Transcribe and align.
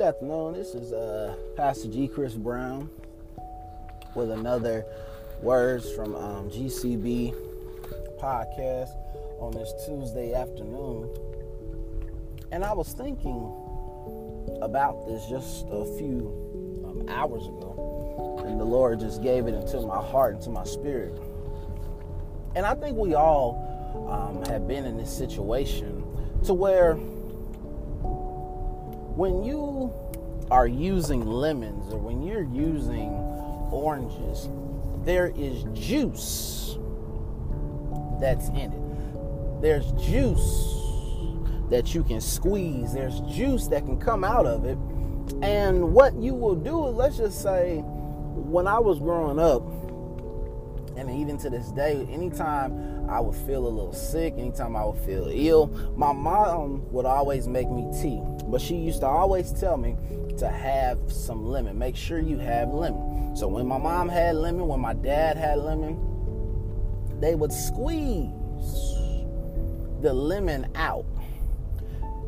Good 0.00 0.14
afternoon. 0.14 0.54
This 0.54 0.74
is 0.74 0.94
uh, 0.94 1.34
Pastor 1.58 1.86
G. 1.88 2.08
Chris 2.08 2.32
Brown 2.32 2.88
with 4.14 4.30
another 4.30 4.86
words 5.42 5.92
from 5.92 6.14
um, 6.14 6.48
GCB 6.48 7.34
podcast 8.18 8.88
on 9.40 9.52
this 9.52 9.70
Tuesday 9.84 10.32
afternoon. 10.32 11.10
And 12.50 12.64
I 12.64 12.72
was 12.72 12.94
thinking 12.94 13.52
about 14.62 15.06
this 15.06 15.26
just 15.26 15.66
a 15.70 15.84
few 15.98 16.82
um, 16.86 17.06
hours 17.10 17.46
ago, 17.46 18.42
and 18.46 18.58
the 18.58 18.64
Lord 18.64 19.00
just 19.00 19.22
gave 19.22 19.48
it 19.48 19.54
into 19.54 19.82
my 19.82 20.02
heart, 20.02 20.36
into 20.36 20.48
my 20.48 20.64
spirit. 20.64 21.12
And 22.56 22.64
I 22.64 22.74
think 22.74 22.96
we 22.96 23.12
all 23.12 24.08
um, 24.10 24.42
have 24.46 24.66
been 24.66 24.86
in 24.86 24.96
this 24.96 25.14
situation 25.14 26.02
to 26.44 26.54
where 26.54 26.98
when 29.20 29.44
you 29.44 29.92
are 30.50 30.66
using 30.66 31.26
lemons 31.26 31.92
or 31.92 31.98
when 31.98 32.22
you're 32.22 32.48
using 32.54 33.10
oranges, 33.70 34.48
there 35.04 35.30
is 35.36 35.64
juice 35.74 36.78
that's 38.18 38.48
in 38.48 38.72
it. 38.72 39.60
There's 39.60 39.92
juice 39.92 40.74
that 41.68 41.94
you 41.94 42.02
can 42.02 42.22
squeeze, 42.22 42.94
there's 42.94 43.20
juice 43.20 43.66
that 43.66 43.84
can 43.84 44.00
come 44.00 44.24
out 44.24 44.46
of 44.46 44.64
it. 44.64 44.78
And 45.42 45.92
what 45.92 46.14
you 46.16 46.32
will 46.32 46.54
do 46.54 46.88
is, 46.88 46.94
let's 46.94 47.18
just 47.18 47.42
say, 47.42 47.80
when 47.82 48.66
I 48.66 48.78
was 48.78 49.00
growing 49.00 49.38
up, 49.38 49.59
even 51.30 51.40
to 51.40 51.48
this 51.50 51.70
day, 51.70 52.08
anytime 52.10 53.08
I 53.08 53.20
would 53.20 53.36
feel 53.46 53.64
a 53.64 53.68
little 53.68 53.92
sick, 53.92 54.34
anytime 54.36 54.74
I 54.74 54.84
would 54.84 54.98
feel 55.04 55.28
ill, 55.30 55.68
my 55.96 56.12
mom 56.12 56.90
would 56.90 57.06
always 57.06 57.46
make 57.46 57.70
me 57.70 57.88
tea. 58.02 58.20
But 58.46 58.60
she 58.60 58.74
used 58.74 59.00
to 59.00 59.06
always 59.06 59.52
tell 59.52 59.76
me 59.76 59.96
to 60.38 60.48
have 60.48 60.98
some 61.06 61.46
lemon. 61.46 61.78
Make 61.78 61.94
sure 61.94 62.18
you 62.18 62.38
have 62.38 62.70
lemon. 62.74 63.36
So 63.36 63.46
when 63.46 63.68
my 63.68 63.78
mom 63.78 64.08
had 64.08 64.34
lemon, 64.34 64.66
when 64.66 64.80
my 64.80 64.92
dad 64.92 65.36
had 65.36 65.58
lemon, 65.58 65.96
they 67.20 67.36
would 67.36 67.52
squeeze 67.52 68.32
the 70.00 70.12
lemon 70.12 70.68
out. 70.74 71.06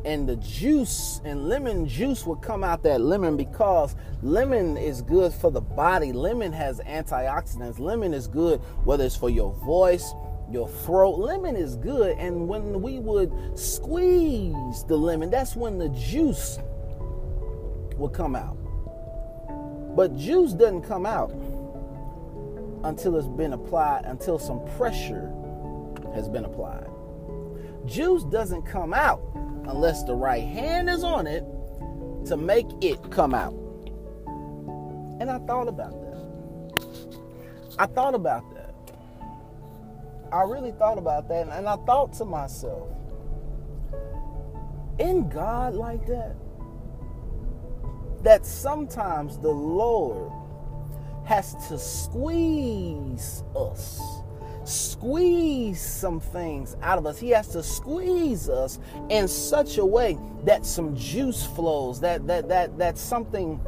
And 0.05 0.27
the 0.27 0.35
juice 0.35 1.21
and 1.23 1.47
lemon 1.47 1.87
juice 1.87 2.25
would 2.25 2.41
come 2.41 2.63
out 2.63 2.83
that 2.83 2.99
lemon 2.99 3.37
because 3.37 3.95
lemon 4.21 4.75
is 4.75 5.01
good 5.01 5.31
for 5.31 5.49
the 5.49 5.61
body. 5.61 6.11
Lemon 6.11 6.51
has 6.51 6.81
antioxidants. 6.81 7.79
Lemon 7.79 8.13
is 8.13 8.27
good 8.27 8.59
whether 8.83 9.05
it's 9.05 9.15
for 9.15 9.29
your 9.29 9.53
voice, 9.53 10.13
your 10.51 10.67
throat. 10.67 11.19
Lemon 11.19 11.55
is 11.55 11.77
good. 11.77 12.17
And 12.17 12.49
when 12.49 12.81
we 12.81 12.99
would 12.99 13.31
squeeze 13.57 14.83
the 14.83 14.97
lemon, 14.97 15.29
that's 15.29 15.55
when 15.55 15.77
the 15.77 15.89
juice 15.89 16.59
would 17.95 18.13
come 18.13 18.35
out. 18.35 18.57
But 19.95 20.17
juice 20.17 20.51
doesn't 20.53 20.81
come 20.81 21.05
out 21.05 21.31
until 22.83 23.15
it's 23.15 23.27
been 23.27 23.53
applied, 23.53 24.03
until 24.03 24.37
some 24.37 24.65
pressure 24.75 25.31
has 26.13 26.27
been 26.27 26.43
applied. 26.43 26.87
Juice 27.85 28.23
doesn't 28.25 28.63
come 28.63 28.93
out 28.93 29.21
unless 29.65 30.03
the 30.03 30.15
right 30.15 30.43
hand 30.43 30.89
is 30.89 31.03
on 31.03 31.27
it 31.27 31.43
to 32.25 32.37
make 32.37 32.67
it 32.81 33.11
come 33.11 33.33
out. 33.33 33.53
And 35.19 35.29
I 35.29 35.39
thought 35.39 35.67
about 35.67 35.91
that. 36.01 36.13
I 37.79 37.85
thought 37.85 38.15
about 38.15 38.43
that. 38.53 38.73
I 40.31 40.43
really 40.43 40.71
thought 40.71 40.97
about 40.97 41.27
that, 41.29 41.47
and 41.49 41.67
I 41.67 41.75
thought 41.85 42.13
to 42.13 42.25
myself, 42.25 42.89
in 44.99 45.29
God 45.29 45.75
like 45.75 46.05
that, 46.07 46.35
that 48.23 48.45
sometimes 48.45 49.37
the 49.37 49.49
Lord 49.49 50.31
has 51.25 51.55
to 51.67 51.77
squeeze 51.77 53.43
us, 53.55 54.01
squeeze 54.65 55.81
some 55.81 56.19
things 56.19 56.75
out 56.81 56.97
of 56.97 57.05
us. 57.05 57.19
He 57.19 57.29
has 57.31 57.47
to 57.49 57.63
squeeze 57.63 58.49
us 58.49 58.79
in 59.09 59.27
such 59.27 59.77
a 59.77 59.85
way 59.85 60.17
that 60.45 60.65
some 60.65 60.95
juice 60.95 61.45
flows, 61.45 61.99
that 62.01 62.27
that 62.27 62.49
that 62.49 62.77
that 62.77 62.97
something 62.97 63.59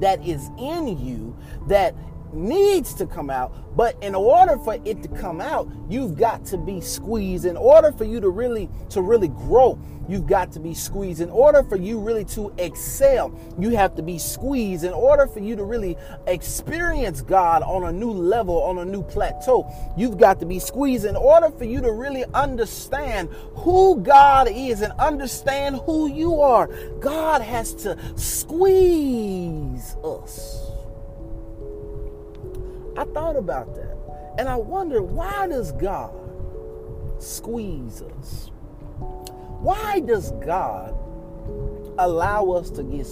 that 0.00 0.26
is 0.26 0.50
in 0.58 0.98
you 0.98 1.36
that 1.68 1.94
needs 2.32 2.94
to 2.94 3.06
come 3.06 3.30
out, 3.30 3.76
but 3.76 3.96
in 4.02 4.14
order 4.14 4.56
for 4.58 4.78
it 4.84 5.02
to 5.02 5.08
come 5.08 5.40
out, 5.40 5.68
you've 5.88 6.16
got 6.16 6.44
to 6.46 6.58
be 6.58 6.80
squeezed. 6.80 7.44
In 7.44 7.56
order 7.56 7.92
for 7.92 8.04
you 8.04 8.20
to 8.20 8.28
really 8.28 8.68
to 8.90 9.02
really 9.02 9.28
grow, 9.28 9.78
you've 10.08 10.26
got 10.26 10.52
to 10.52 10.60
be 10.60 10.74
squeezed. 10.74 11.20
In 11.20 11.30
order 11.30 11.62
for 11.62 11.76
you 11.76 11.98
really 11.98 12.24
to 12.26 12.52
excel, 12.58 13.38
you 13.58 13.70
have 13.70 13.94
to 13.96 14.02
be 14.02 14.18
squeezed. 14.18 14.84
In 14.84 14.92
order 14.92 15.26
for 15.26 15.40
you 15.40 15.56
to 15.56 15.64
really 15.64 15.96
experience 16.26 17.22
God 17.22 17.62
on 17.62 17.84
a 17.84 17.92
new 17.92 18.10
level, 18.10 18.62
on 18.62 18.78
a 18.78 18.84
new 18.84 19.02
plateau, 19.02 19.70
you've 19.96 20.18
got 20.18 20.40
to 20.40 20.46
be 20.46 20.58
squeezed. 20.58 21.04
In 21.04 21.16
order 21.16 21.50
for 21.50 21.64
you 21.64 21.80
to 21.80 21.92
really 21.92 22.24
understand 22.34 23.28
who 23.54 24.00
God 24.00 24.48
is 24.50 24.82
and 24.82 24.92
understand 24.94 25.76
who 25.86 26.08
you 26.08 26.40
are, 26.40 26.68
God 27.00 27.42
has 27.42 27.74
to 27.76 27.96
squeeze 28.16 29.96
us. 30.04 30.71
I 32.96 33.04
thought 33.04 33.36
about 33.36 33.74
that. 33.74 33.96
And 34.38 34.48
I 34.48 34.56
wonder 34.56 35.02
why 35.02 35.46
does 35.46 35.72
God 35.72 36.12
squeeze 37.18 38.02
us? 38.02 38.50
Why 39.60 40.00
does 40.00 40.32
God 40.44 40.94
allow 41.98 42.50
us 42.50 42.70
to 42.70 42.82
get 42.82 43.06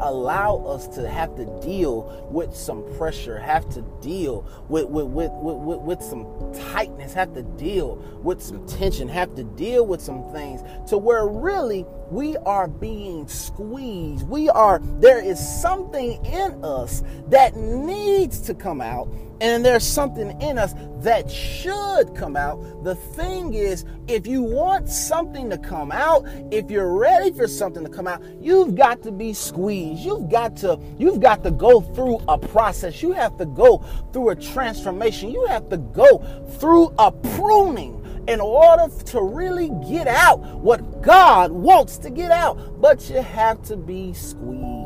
allow 0.00 0.64
us 0.66 0.88
to 0.88 1.08
have 1.08 1.34
to 1.36 1.44
deal 1.60 2.26
with 2.30 2.54
some 2.54 2.84
pressure, 2.96 3.38
have 3.38 3.68
to 3.70 3.82
deal 4.00 4.46
with 4.68 4.86
with, 4.86 5.06
with, 5.06 5.30
with, 5.32 5.80
with, 5.80 6.02
some 6.02 6.26
tightness, 6.72 7.14
have 7.14 7.34
to 7.34 7.42
deal 7.42 7.96
with 8.22 8.42
some 8.42 8.66
tension, 8.66 9.08
have 9.08 9.34
to 9.36 9.44
deal 9.44 9.86
with 9.86 10.00
some 10.00 10.30
things 10.32 10.62
to 10.88 10.98
where 10.98 11.26
really 11.26 11.86
we 12.10 12.36
are 12.38 12.68
being 12.68 13.26
squeezed. 13.26 14.28
We 14.28 14.48
are, 14.50 14.80
there 15.00 15.22
is 15.22 15.38
something 15.38 16.24
in 16.26 16.64
us 16.64 17.02
that 17.28 17.56
needs 17.56 18.40
to 18.42 18.54
come 18.54 18.80
out 18.80 19.08
and 19.42 19.64
there's 19.64 19.84
something 19.84 20.40
in 20.40 20.56
us 20.56 20.72
that 21.00 21.28
should 21.28 22.14
come 22.14 22.36
out. 22.36 22.84
The 22.84 22.94
thing 22.94 23.54
is, 23.54 23.84
if 24.06 24.24
you 24.24 24.40
want 24.40 24.88
something 24.88 25.50
to 25.50 25.58
come 25.58 25.90
out, 25.90 26.24
if 26.52 26.70
you're 26.70 26.96
ready 26.96 27.32
for 27.32 27.48
something 27.48 27.82
to 27.82 27.90
come 27.90 28.06
out, 28.06 28.22
you've 28.40 28.76
got 28.76 29.02
to 29.02 29.10
be 29.10 29.32
squeezed. 29.32 29.71
You've 29.74 30.30
got 30.30 30.56
to 30.58 30.78
you've 30.98 31.20
got 31.20 31.42
to 31.44 31.50
go 31.50 31.80
through 31.80 32.18
a 32.28 32.38
process. 32.38 33.02
You 33.02 33.12
have 33.12 33.36
to 33.38 33.46
go 33.46 33.84
through 34.12 34.30
a 34.30 34.36
transformation. 34.36 35.30
You 35.30 35.46
have 35.46 35.68
to 35.70 35.76
go 35.76 36.18
through 36.58 36.94
a 36.98 37.12
pruning 37.12 37.98
in 38.28 38.40
order 38.40 38.88
to 39.06 39.22
really 39.22 39.70
get 39.88 40.06
out 40.06 40.38
what 40.58 41.02
God 41.02 41.50
wants 41.50 41.98
to 41.98 42.10
get 42.10 42.30
out. 42.30 42.80
But 42.80 43.10
you 43.10 43.20
have 43.22 43.62
to 43.64 43.76
be 43.76 44.12
squeezed. 44.12 44.82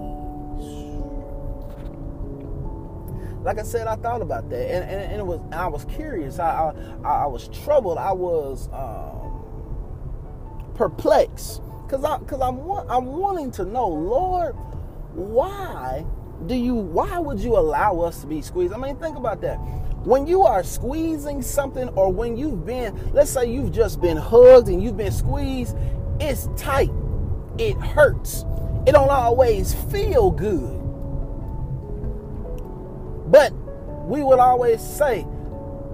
like 3.47 3.61
I 3.61 3.63
said, 3.63 3.87
I 3.87 3.95
thought 3.95 4.23
about 4.23 4.51
that, 4.51 4.69
and, 4.69 4.91
and, 4.91 5.13
and 5.13 5.21
it 5.21 5.25
was 5.25 5.41
I 5.53 5.69
was 5.69 5.85
curious. 5.85 6.41
I, 6.41 6.73
I, 7.05 7.09
I 7.09 7.27
was 7.27 7.47
troubled. 7.49 7.97
I 7.97 8.11
was 8.11 8.69
um, 8.73 9.45
perplexed 10.75 11.63
because 11.85 12.05
I 12.05 12.19
because 12.19 12.41
I'm 12.41 12.59
I'm 12.91 13.07
wanting 13.07 13.53
to 13.53 13.65
know, 13.65 13.87
Lord, 13.87 14.57
why 15.17 16.05
do 16.47 16.55
you 16.55 16.75
why 16.75 17.19
would 17.19 17.41
you 17.41 17.57
allow 17.57 18.01
us 18.01 18.21
to 18.21 18.27
be 18.27 18.43
squeezed? 18.43 18.75
I 18.75 18.77
mean, 18.77 18.97
think 18.97 19.17
about 19.17 19.41
that. 19.41 19.57
When 20.05 20.27
you 20.27 20.43
are 20.43 20.63
squeezing 20.63 21.43
something, 21.43 21.89
or 21.91 22.13
when 22.13 22.37
you've 22.37 22.65
been, 22.65 23.13
let's 23.13 23.31
say 23.31 23.51
you've 23.51 23.73
just 23.73 24.01
been 24.01 24.17
hugged 24.17 24.69
and 24.69 24.83
you've 24.83 24.97
been 24.97 25.11
squeezed, 25.11 25.77
it's 26.21 26.49
tight, 26.57 26.91
it 27.59 27.77
hurts, 27.77 28.45
it 28.87 28.93
don't 28.93 29.11
always 29.11 29.75
feel 29.91 30.31
good. 30.31 30.75
But 33.31 33.53
we 34.07 34.23
would 34.23 34.39
always 34.39 34.81
say, 34.81 35.27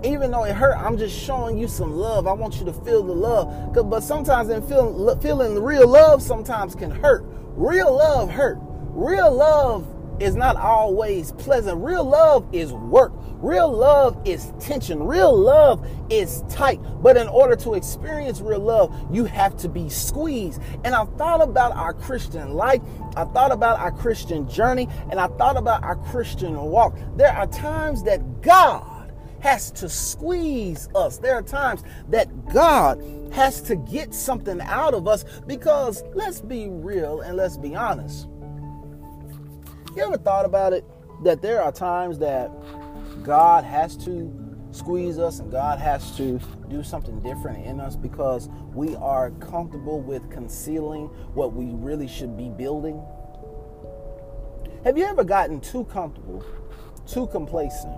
even 0.05 0.33
though 0.33 0.45
it 0.45 0.55
hurt, 0.55 0.77
I'm 0.77 0.99
just 0.99 1.19
showing 1.19 1.57
you 1.57 1.67
some 1.69 1.93
love. 1.97 2.27
I 2.27 2.33
want 2.33 2.57
you 2.57 2.67
to 2.67 2.73
feel 2.73 3.03
the 3.03 3.15
love. 3.15 3.73
But 3.89 4.03
sometimes 4.03 4.51
in 4.51 4.61
feeling, 4.67 5.21
feeling 5.21 5.59
real 5.59 5.89
love 5.89 6.21
sometimes 6.21 6.75
can 6.75 6.91
hurt. 6.91 7.25
Real 7.55 7.97
love 7.97 8.29
hurt. 8.29 8.59
Real 8.95 9.33
love 9.33 9.89
is 10.21 10.37
not 10.37 10.57
always 10.57 11.33
pleasant. 11.33 11.83
Real 11.83 12.05
love 12.05 12.47
is 12.53 12.73
work. 12.75 13.13
Real 13.37 13.73
love 13.73 14.21
is 14.27 14.53
tension. 14.61 15.03
Real 15.03 15.37
love 15.37 15.87
is 16.11 16.45
tight. 16.51 16.79
But 17.03 17.17
in 17.17 17.27
order 17.27 17.57
to 17.57 17.73
experience 17.73 18.43
real 18.43 18.61
love, 18.61 18.95
you 19.11 19.25
have 19.25 19.57
to 19.59 19.69
be 19.69 19.89
squeezed. 19.89 20.61
And 20.85 20.95
I 20.95 21.07
thought 21.17 21.43
about 21.43 21.73
our 21.73 21.95
Christian 21.95 22.53
life. 22.53 22.83
I 23.17 23.25
thought 23.25 23.51
about 23.51 23.81
our 23.81 23.93
Christian 23.93 24.47
journey. 24.47 24.89
And 25.11 25.19
I 25.19 25.27
thought 25.27 25.57
about 25.57 25.83
our 25.83 25.97
Christian 25.97 26.55
walk. 26.61 26.97
There 27.17 27.33
are 27.33 27.47
times 27.47 28.03
that 28.05 28.43
God 28.43 29.13
has 29.41 29.71
to 29.73 29.89
squeeze 29.89 30.89
us. 30.95 31.17
There 31.17 31.35
are 31.35 31.43
times 31.43 31.83
that 32.11 32.47
God 32.53 33.03
has 33.33 33.63
to 33.63 33.75
get 33.75 34.15
something 34.15 34.61
out 34.61 34.95
of 34.95 35.09
us 35.09 35.25
because 35.47 36.05
let's 36.15 36.43
be 36.43 36.69
real 36.69 37.23
and 37.23 37.37
let's 37.37 37.57
be 37.57 37.75
honest 37.75 38.29
You 39.95 40.03
ever 40.05 40.17
thought 40.17 40.47
about 40.47 40.73
it? 40.73 40.85
That 41.23 41.43
there 41.43 41.63
are 41.63 41.71
times 41.71 42.19
that 42.21 42.51
God 43.23 43.63
has 43.65 43.95
to 44.05 44.33
squeeze 44.71 45.19
us 45.19 45.39
and 45.39 45.53
God 45.53 45.79
has 45.79 46.17
to 46.17 46.41
do 46.71 46.83
something 46.83 47.21
different 47.21 47.67
in 47.67 47.79
us 47.79 47.95
because 47.95 48.49
we 48.73 48.97
are 48.97 49.31
comfortable 49.33 50.01
with 50.01 50.31
concealing 50.31 51.09
what 51.35 51.53
we 51.53 51.67
really 51.75 52.09
should 52.09 52.39
be 52.39 52.49
building? 52.49 53.03
Have 54.85 54.97
you 54.97 55.05
ever 55.05 55.25
gotten 55.25 55.61
too 55.61 55.85
comfortable, 55.85 56.43
too 57.07 57.27
complacent, 57.27 57.95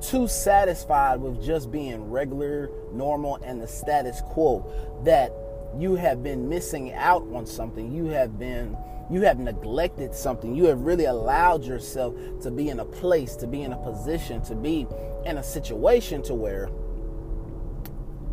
too 0.00 0.26
satisfied 0.26 1.20
with 1.20 1.44
just 1.44 1.70
being 1.70 2.10
regular, 2.10 2.70
normal, 2.90 3.36
and 3.44 3.60
the 3.60 3.68
status 3.68 4.22
quo 4.22 4.64
that 5.04 5.30
you 5.76 5.94
have 5.94 6.22
been 6.22 6.48
missing 6.48 6.94
out 6.94 7.22
on 7.34 7.44
something? 7.44 7.92
You 7.94 8.06
have 8.06 8.38
been 8.38 8.78
you 9.10 9.22
have 9.22 9.38
neglected 9.38 10.14
something. 10.14 10.54
You 10.54 10.64
have 10.64 10.80
really 10.80 11.06
allowed 11.06 11.64
yourself 11.64 12.14
to 12.42 12.50
be 12.50 12.68
in 12.68 12.80
a 12.80 12.84
place, 12.84 13.36
to 13.36 13.46
be 13.46 13.62
in 13.62 13.72
a 13.72 13.76
position, 13.78 14.42
to 14.42 14.54
be 14.54 14.86
in 15.24 15.38
a 15.38 15.42
situation 15.42 16.22
to 16.24 16.34
where 16.34 16.68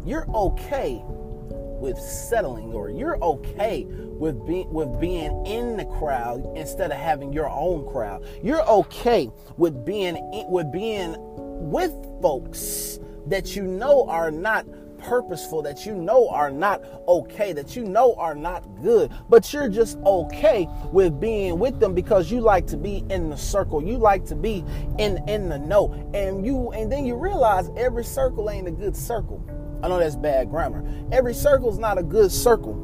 you're 0.05 0.29
okay 0.29 1.01
with 1.05 1.99
settling 1.99 2.73
or 2.73 2.89
you're 2.89 3.21
okay 3.23 3.85
with 3.85 4.45
being 4.45 4.71
with 4.71 4.99
being 4.99 5.45
in 5.45 5.77
the 5.77 5.85
crowd 5.85 6.45
instead 6.55 6.91
of 6.91 6.97
having 6.97 7.33
your 7.33 7.49
own 7.49 7.87
crowd. 7.91 8.25
You're 8.43 8.67
okay 8.67 9.29
with 9.57 9.85
being 9.85 10.17
with 10.49 10.71
being 10.71 11.15
with 11.17 11.91
folks 12.21 12.99
that 13.27 13.55
you 13.55 13.63
know 13.63 14.07
are 14.07 14.31
not 14.31 14.65
purposeful, 15.07 15.61
that 15.61 15.85
you 15.85 15.95
know 15.95 16.27
are 16.29 16.49
not 16.49 16.83
okay, 17.07 17.53
that 17.53 17.75
you 17.75 17.83
know 17.83 18.15
are 18.15 18.35
not 18.35 18.63
good, 18.81 19.11
but 19.29 19.53
you're 19.53 19.69
just 19.69 19.97
okay 19.99 20.67
with 20.91 21.19
being 21.19 21.59
with 21.59 21.79
them 21.79 21.93
because 21.93 22.31
you 22.31 22.41
like 22.41 22.67
to 22.67 22.77
be 22.77 23.03
in 23.09 23.29
the 23.29 23.37
circle. 23.37 23.83
You 23.83 23.97
like 23.97 24.25
to 24.25 24.35
be 24.35 24.63
in 24.97 25.27
in 25.29 25.49
the 25.49 25.59
know. 25.59 25.93
And 26.13 26.45
you 26.45 26.71
and 26.71 26.91
then 26.91 27.05
you 27.05 27.15
realize 27.15 27.69
every 27.77 28.03
circle 28.03 28.49
ain't 28.49 28.67
a 28.67 28.71
good 28.71 28.95
circle. 28.95 29.43
I 29.83 29.87
know 29.87 29.99
that's 29.99 30.15
bad 30.15 30.49
grammar. 30.49 30.83
Every 31.11 31.33
circle's 31.33 31.77
not 31.77 31.97
a 31.97 32.03
good 32.03 32.31
circle. 32.31 32.81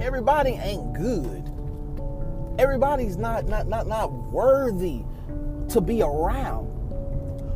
Everybody 0.00 0.50
ain't 0.50 0.92
good. 0.94 1.50
Everybody's 2.58 3.16
not 3.16 3.46
not 3.46 3.68
not 3.68 3.86
not 3.86 4.12
worthy 4.12 5.02
to 5.68 5.80
be 5.80 6.02
around. 6.02 6.66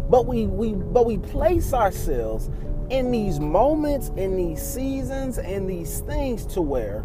But 0.09 0.27
we 0.27 0.47
we 0.47 0.75
but 0.75 1.07
we 1.07 1.19
place 1.19 1.73
ourselves 1.73 2.51
in 2.91 3.11
these 3.11 3.41
moments, 3.41 4.11
in 4.17 4.37
these 4.37 4.63
seasons, 4.63 5.39
in 5.39 5.67
these 5.67 6.01
things 6.01 6.47
to 6.47 6.63
where 6.63 7.05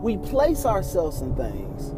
we 0.00 0.16
place 0.18 0.64
ourselves 0.64 1.20
in 1.22 1.34
things 1.34 1.94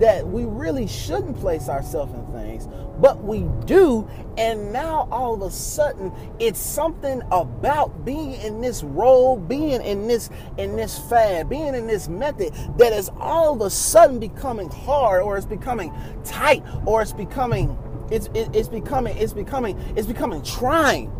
that 0.00 0.26
we 0.26 0.44
really 0.44 0.86
shouldn't 0.86 1.38
place 1.38 1.68
ourselves 1.68 2.12
in 2.14 2.26
things, 2.32 2.66
but 3.00 3.22
we 3.22 3.46
do. 3.66 4.08
And 4.38 4.72
now 4.72 5.06
all 5.10 5.34
of 5.34 5.42
a 5.42 5.50
sudden, 5.50 6.10
it's 6.38 6.58
something 6.58 7.22
about 7.30 8.04
being 8.04 8.32
in 8.32 8.62
this 8.62 8.82
role, 8.82 9.36
being 9.36 9.82
in 9.82 10.08
this 10.08 10.30
in 10.56 10.74
this 10.74 10.98
fad, 10.98 11.50
being 11.50 11.74
in 11.74 11.86
this 11.86 12.08
method 12.08 12.54
that 12.78 12.92
is 12.94 13.10
all 13.20 13.54
of 13.54 13.60
a 13.60 13.70
sudden 13.70 14.18
becoming 14.18 14.70
hard, 14.70 15.22
or 15.22 15.36
it's 15.36 15.46
becoming 15.46 15.92
tight, 16.24 16.64
or 16.86 17.02
it's 17.02 17.12
becoming 17.12 17.76
it's 18.10 18.28
it, 18.34 18.48
it's 18.54 18.68
becoming 18.68 19.16
it's 19.18 19.34
becoming 19.34 19.78
it's 19.96 20.06
becoming 20.06 20.42
trying 20.42 21.12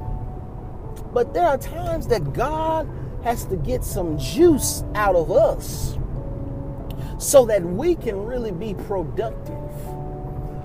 but 1.13 1.35
there 1.35 1.47
are 1.47 1.59
times 1.59 2.07
that 2.09 2.33
God 2.33 2.89
has 3.25 3.45
to 3.47 3.57
get 3.57 3.85
some 3.85 4.19
juice 4.19 4.83
out 4.95 5.17
of 5.17 5.31
us 5.31 5.99
so 7.19 7.45
that 7.47 7.63
we 7.63 7.95
can 7.95 8.25
really 8.25 8.53
be 8.53 8.75
productive. 8.75 9.57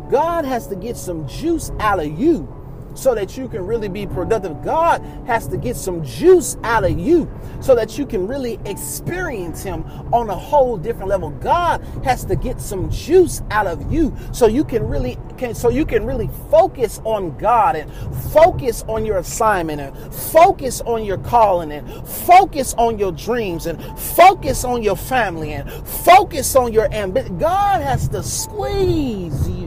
God 0.09 0.45
has 0.45 0.67
to 0.67 0.75
get 0.75 0.95
some 0.95 1.27
juice 1.27 1.71
out 1.79 1.99
of 1.99 2.19
you 2.19 2.47
so 2.95 3.13
that 3.13 3.37
you 3.37 3.47
can 3.47 3.65
really 3.65 3.89
be 3.89 4.07
productive. 4.07 4.63
God 4.63 5.01
has 5.27 5.47
to 5.49 5.57
get 5.57 5.75
some 5.75 6.03
juice 6.03 6.57
out 6.63 6.83
of 6.83 6.97
you 6.97 7.29
so 7.61 7.75
that 7.75 7.97
you 7.97 8.05
can 8.05 8.27
really 8.27 8.59
experience 8.65 9.61
Him 9.63 9.83
on 10.13 10.29
a 10.29 10.35
whole 10.35 10.77
different 10.77 11.09
level. 11.09 11.29
God 11.29 11.83
has 12.03 12.25
to 12.25 12.35
get 12.35 12.59
some 12.59 12.89
juice 12.89 13.41
out 13.51 13.67
of 13.67 13.91
you 13.91 14.15
so 14.31 14.47
you 14.47 14.63
can 14.63 14.87
really 14.87 15.17
can 15.37 15.53
so 15.53 15.69
you 15.69 15.85
can 15.85 16.05
really 16.05 16.29
focus 16.49 17.01
on 17.03 17.37
God 17.37 17.75
and 17.75 17.91
focus 18.31 18.83
on 18.87 19.05
your 19.05 19.17
assignment 19.17 19.81
and 19.81 20.13
focus 20.13 20.81
on 20.81 21.03
your 21.03 21.17
calling 21.17 21.71
and 21.71 22.07
focus 22.07 22.73
on 22.77 22.97
your 22.97 23.11
dreams 23.11 23.65
and 23.65 23.81
focus 23.99 24.63
on 24.63 24.81
your 24.81 24.95
family 24.95 25.53
and 25.53 25.69
focus 25.87 26.55
on 26.55 26.71
your 26.71 26.91
ambition. 26.93 27.37
God 27.37 27.81
has 27.81 28.07
to 28.09 28.23
squeeze 28.23 29.49
you 29.49 29.64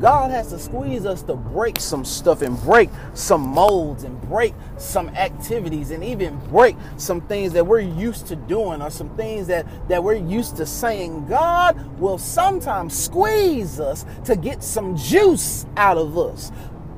God 0.00 0.30
has 0.30 0.48
to 0.48 0.58
squeeze 0.58 1.06
us 1.06 1.22
to 1.22 1.34
break 1.34 1.80
some 1.80 2.04
stuff 2.04 2.42
and 2.42 2.60
break 2.62 2.90
some 3.14 3.40
molds 3.40 4.04
and 4.04 4.20
break 4.22 4.54
some 4.76 5.08
activities 5.10 5.90
and 5.90 6.04
even 6.04 6.38
break 6.48 6.76
some 6.98 7.20
things 7.22 7.52
that 7.54 7.66
we're 7.66 7.80
used 7.80 8.26
to 8.26 8.36
doing 8.36 8.82
or 8.82 8.90
some 8.90 9.14
things 9.16 9.46
that, 9.46 9.66
that 9.88 10.04
we're 10.04 10.14
used 10.14 10.56
to 10.58 10.66
saying. 10.66 11.26
God 11.26 11.98
will 11.98 12.18
sometimes 12.18 12.96
squeeze 12.96 13.80
us 13.80 14.04
to 14.24 14.36
get 14.36 14.62
some 14.62 14.96
juice 14.96 15.64
out 15.76 15.96
of 15.96 16.18
us 16.18 16.52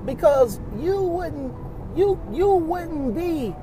because 0.04 0.58
you 0.78 1.00
wouldn't 1.00 1.54
you 1.96 2.20
you 2.32 2.48
wouldn't 2.48 3.14
be 3.14 3.54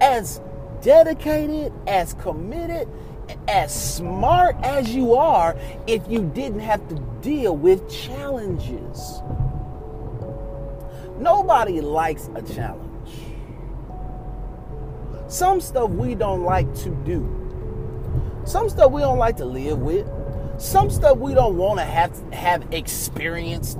as 0.00 0.40
dedicated, 0.80 1.72
as 1.86 2.14
committed, 2.14 2.88
as 3.48 3.74
smart 3.74 4.56
as 4.62 4.94
you 4.94 5.14
are 5.14 5.56
if 5.86 6.02
you 6.08 6.30
didn't 6.34 6.60
have 6.60 6.86
to 6.88 6.94
deal 7.20 7.56
with 7.56 7.88
challenges. 7.90 9.22
Nobody 11.18 11.80
likes 11.80 12.30
a 12.34 12.42
challenge. 12.42 12.90
Some 15.28 15.60
stuff 15.60 15.90
we 15.90 16.14
don't 16.14 16.42
like 16.42 16.74
to 16.76 16.90
do. 17.04 17.36
Some 18.44 18.68
stuff 18.68 18.90
we 18.90 19.02
don't 19.02 19.18
like 19.18 19.36
to 19.36 19.44
live 19.44 19.78
with. 19.78 20.08
Some 20.58 20.90
stuff 20.90 21.18
we 21.18 21.34
don't 21.34 21.56
want 21.56 21.78
to 21.78 21.84
have 21.84 22.18
have 22.32 22.66
experienced 22.72 23.78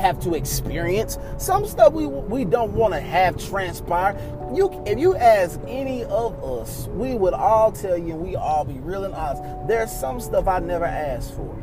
have 0.00 0.18
to 0.20 0.34
experience. 0.34 1.18
Some 1.38 1.66
stuff 1.66 1.92
we 1.92 2.06
we 2.06 2.44
don't 2.44 2.72
want 2.72 2.94
to 2.94 3.00
have 3.00 3.36
transpire. 3.36 4.18
You, 4.54 4.82
if 4.86 4.98
you 4.98 5.14
ask 5.16 5.60
any 5.68 6.04
of 6.04 6.42
us, 6.42 6.88
we 6.88 7.14
would 7.14 7.34
all 7.34 7.70
tell 7.70 7.96
you, 7.96 8.14
and 8.14 8.20
we 8.20 8.34
all 8.34 8.64
be 8.64 8.80
real 8.80 9.04
and 9.04 9.14
honest. 9.14 9.42
There's 9.68 9.92
some 9.92 10.20
stuff 10.20 10.48
I 10.48 10.58
never 10.58 10.84
asked 10.84 11.34
for. 11.34 11.56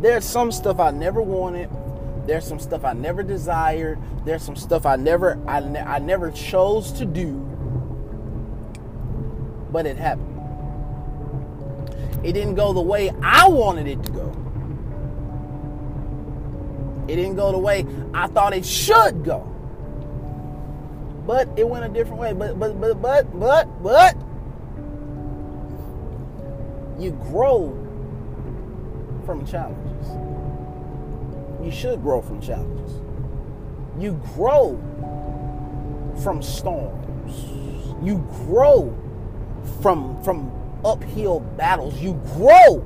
There's 0.00 0.24
some 0.24 0.50
stuff 0.50 0.80
I 0.80 0.90
never 0.90 1.22
wanted. 1.22 1.70
There's 2.26 2.46
some 2.46 2.58
stuff 2.58 2.84
I 2.84 2.94
never 2.94 3.22
desired. 3.22 3.98
There's 4.24 4.42
some 4.42 4.56
stuff 4.56 4.86
I 4.86 4.96
never 4.96 5.38
I, 5.46 5.60
ne- 5.60 5.80
I 5.80 5.98
never 5.98 6.30
chose 6.30 6.92
to 6.92 7.04
do. 7.04 7.34
But 9.70 9.86
it 9.86 9.96
happened. 9.96 10.30
It 12.24 12.32
didn't 12.32 12.54
go 12.54 12.72
the 12.72 12.80
way 12.80 13.10
I 13.22 13.48
wanted 13.48 13.86
it 13.86 14.02
to 14.02 14.12
go. 14.12 14.43
It 17.14 17.18
didn't 17.18 17.36
go 17.36 17.52
the 17.52 17.58
way 17.58 17.86
I 18.12 18.26
thought 18.26 18.52
it 18.54 18.66
should 18.66 19.22
go. 19.22 19.48
But 21.24 21.48
it 21.56 21.68
went 21.68 21.84
a 21.84 21.88
different 21.88 22.20
way. 22.20 22.32
But 22.32 22.58
but 22.58 22.80
but 22.80 23.00
but 23.00 23.40
but 23.40 23.82
but 23.84 24.16
you 26.98 27.12
grow 27.12 27.70
from 29.24 29.46
challenges. 29.46 30.08
You 31.64 31.70
should 31.70 32.02
grow 32.02 32.20
from 32.20 32.40
challenges. 32.40 33.00
You 33.96 34.20
grow 34.34 34.76
from 36.20 36.42
storms. 36.42 37.44
You 38.04 38.26
grow 38.44 38.92
from 39.80 40.20
from 40.24 40.50
uphill 40.84 41.38
battles. 41.56 41.94
You 42.00 42.14
grow 42.34 42.84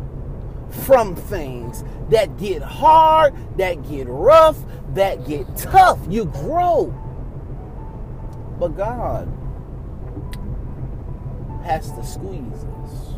from 0.71 1.15
things 1.17 1.85
that 2.11 2.37
get 2.39 2.63
hard, 2.63 3.35
that 3.59 3.89
get 3.89 4.07
rough, 4.09 4.59
that 4.95 5.27
get 5.27 5.57
tough. 5.57 5.99
You 6.09 6.27
grow. 6.27 6.95
But 8.59 8.77
God 8.77 9.29
has 11.65 11.93
to 11.93 12.05
squeeze 12.05 12.65
us. 12.83 13.15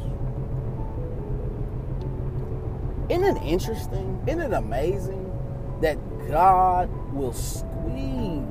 Isn't 3.08 3.36
it 3.36 3.42
interesting? 3.42 4.22
Isn't 4.26 4.40
it 4.40 4.52
amazing 4.52 5.32
that 5.80 5.96
God 6.28 6.88
will 7.12 7.32
squeeze? 7.32 8.44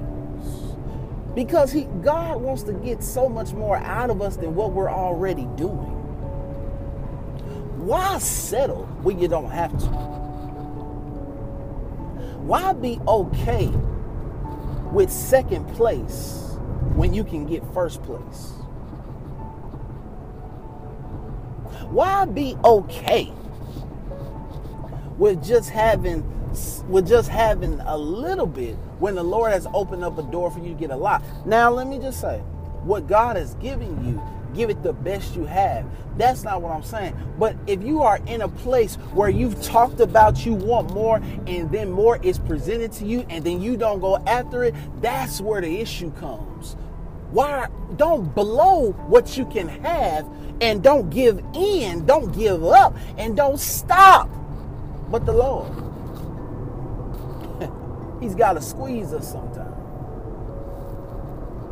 Because 1.35 1.71
he 1.71 1.83
God 2.01 2.41
wants 2.41 2.63
to 2.63 2.73
get 2.73 3.03
so 3.03 3.29
much 3.29 3.53
more 3.53 3.77
out 3.77 4.09
of 4.09 4.21
us 4.21 4.35
than 4.35 4.55
what 4.55 4.73
we're 4.73 4.89
already 4.91 5.47
doing. 5.55 5.98
Why 7.79 8.17
settle 8.19 8.85
when 9.03 9.19
you 9.19 9.29
don't 9.29 9.49
have 9.51 9.71
to? 9.79 9.85
Why 12.41 12.73
be 12.73 12.99
okay 13.07 13.67
with 14.91 15.09
second 15.09 15.65
place 15.75 16.57
when 16.95 17.13
you 17.13 17.23
can 17.23 17.45
get 17.45 17.63
first 17.73 18.03
place? 18.03 18.51
Why 21.89 22.25
be 22.25 22.57
okay 22.65 23.31
with 25.17 25.41
just 25.41 25.69
having 25.69 26.23
with 26.89 27.07
just 27.07 27.29
having 27.29 27.79
a 27.81 27.97
little 27.97 28.45
bit 28.45 28.75
when 28.99 29.15
the 29.15 29.23
Lord 29.23 29.53
has 29.53 29.67
opened 29.73 30.03
up 30.03 30.17
a 30.17 30.23
door 30.23 30.51
for 30.51 30.59
you 30.59 30.69
to 30.73 30.79
get 30.79 30.91
a 30.91 30.97
lot? 30.97 31.23
Now, 31.45 31.69
let 31.69 31.87
me 31.87 31.97
just 31.97 32.19
say, 32.19 32.41
what 32.83 33.07
God 33.07 33.35
has 33.37 33.55
given 33.55 34.05
you 34.05 34.21
give 34.53 34.69
it 34.69 34.81
the 34.83 34.93
best 34.93 35.35
you 35.35 35.45
have. 35.45 35.85
That's 36.17 36.43
not 36.43 36.61
what 36.61 36.75
I'm 36.75 36.83
saying. 36.83 37.15
But 37.37 37.55
if 37.67 37.83
you 37.83 38.01
are 38.01 38.19
in 38.27 38.41
a 38.41 38.49
place 38.49 38.95
where 39.13 39.29
you've 39.29 39.61
talked 39.61 39.99
about 39.99 40.45
you 40.45 40.53
want 40.53 40.93
more 40.93 41.17
and 41.47 41.71
then 41.71 41.91
more 41.91 42.19
is 42.23 42.39
presented 42.39 42.91
to 42.93 43.05
you 43.05 43.25
and 43.29 43.43
then 43.43 43.61
you 43.61 43.77
don't 43.77 43.99
go 43.99 44.17
after 44.25 44.63
it, 44.63 44.75
that's 45.01 45.41
where 45.41 45.61
the 45.61 45.79
issue 45.79 46.11
comes. 46.13 46.75
Why 47.31 47.67
don't 47.95 48.33
blow 48.33 48.91
what 49.07 49.37
you 49.37 49.45
can 49.45 49.67
have 49.69 50.27
and 50.61 50.83
don't 50.83 51.09
give 51.09 51.39
in, 51.53 52.05
don't 52.05 52.31
give 52.31 52.63
up, 52.65 52.97
and 53.17 53.37
don't 53.37 53.59
stop. 53.59 54.29
But 55.09 55.25
the 55.25 55.33
Lord, 55.33 55.71
He's 58.21 58.35
got 58.35 58.53
to 58.53 58.61
squeeze 58.61 59.13
us 59.13 59.31
sometimes. 59.31 59.68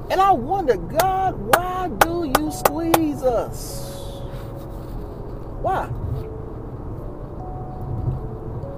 And 0.09 0.21
I 0.21 0.31
wonder, 0.31 0.77
God, 0.77 1.35
why 1.55 1.89
do 1.99 2.33
you 2.37 2.51
squeeze 2.51 3.23
us? 3.23 4.21
Why? 5.61 5.87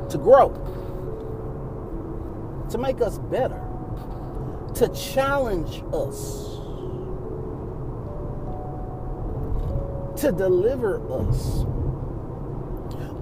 To 0.10 0.18
grow, 0.18 0.50
to 2.72 2.78
make 2.80 3.00
us 3.02 3.20
better, 3.20 3.62
to 4.76 4.88
challenge 4.90 5.84
us, 5.94 6.58
to 10.22 10.32
deliver 10.32 11.00
us, 11.12 11.64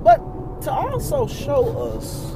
but 0.03 0.17
to 0.61 0.71
also 0.71 1.27
show 1.27 1.93
us 1.93 2.35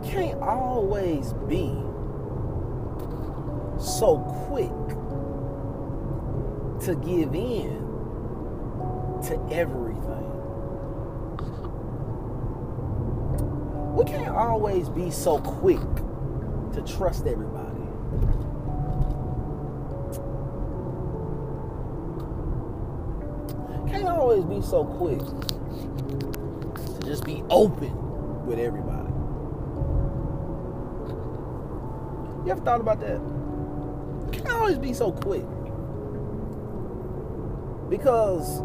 we 0.00 0.08
can't 0.08 0.40
always 0.40 1.32
be 1.48 1.68
so 3.78 4.18
quick 4.48 4.70
to 6.84 6.94
give 6.96 7.34
in 7.34 7.80
to 9.26 9.34
everything. 9.52 10.26
We 13.94 14.04
can't 14.04 14.34
always 14.34 14.88
be 14.88 15.10
so 15.10 15.38
quick 15.38 15.80
to 16.72 16.82
trust 16.86 17.26
everybody. 17.26 17.66
Can't 23.90 24.08
always 24.08 24.44
be 24.44 24.62
so 24.62 24.84
quick 24.84 25.18
to 25.18 27.06
just 27.06 27.24
be 27.24 27.42
open 27.50 28.46
with 28.46 28.58
everybody. 28.58 28.99
You 32.44 32.52
ever 32.52 32.60
thought 32.62 32.80
about 32.80 33.00
that? 33.00 33.20
Can't 34.32 34.48
always 34.48 34.78
be 34.78 34.94
so 34.94 35.12
quick. 35.12 35.44
Because 37.90 38.60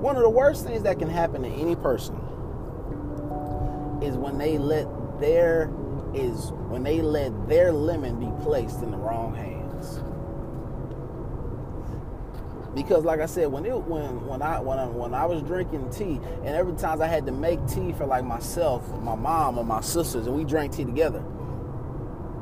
one 0.00 0.14
of 0.16 0.22
the 0.22 0.30
worst 0.30 0.64
things 0.64 0.82
that 0.84 0.98
can 1.00 1.10
happen 1.10 1.42
to 1.42 1.48
any 1.48 1.74
person 1.74 2.14
is 4.02 4.16
when 4.16 4.38
they 4.38 4.56
let 4.58 4.86
their 5.20 5.70
is 6.14 6.52
when 6.68 6.84
they 6.84 7.00
let 7.00 7.48
their 7.48 7.72
lemon 7.72 8.20
be 8.20 8.30
placed 8.44 8.82
in 8.82 8.92
the 8.92 8.96
wrong 8.96 9.34
hands. 9.34 10.00
Because 12.74 13.04
like 13.04 13.20
I 13.20 13.26
said, 13.26 13.50
when 13.50 13.66
it 13.66 13.76
when 13.76 14.24
when 14.26 14.42
I 14.42 14.60
when 14.60 14.78
I, 14.78 14.86
when 14.86 15.12
I 15.12 15.26
was 15.26 15.42
drinking 15.42 15.90
tea, 15.90 16.20
and 16.44 16.54
every 16.54 16.74
time 16.76 17.02
I 17.02 17.08
had 17.08 17.26
to 17.26 17.32
make 17.32 17.66
tea 17.66 17.92
for 17.94 18.06
like 18.06 18.24
myself, 18.24 18.88
my 19.00 19.16
mom, 19.16 19.58
or 19.58 19.64
my 19.64 19.80
sisters, 19.80 20.28
and 20.28 20.36
we 20.36 20.44
drank 20.44 20.74
tea 20.74 20.84
together 20.84 21.24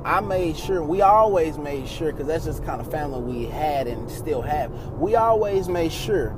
I 0.07 0.21
made 0.21 0.57
sure, 0.57 0.85
we 0.85 1.03
always 1.03 1.59
made 1.59 1.89
sure, 1.89 2.13
because 2.13 2.29
that's 2.29 2.45
just 2.45 2.65
kind 2.65 2.81
of 2.81 2.89
family 2.89 3.21
we 3.21 3.47
had 3.47 3.89
and 3.89 4.09
still 4.09 4.41
have. 4.41 4.71
We 4.93 5.17
always 5.17 5.69
made 5.69 5.91
sure 5.91 6.29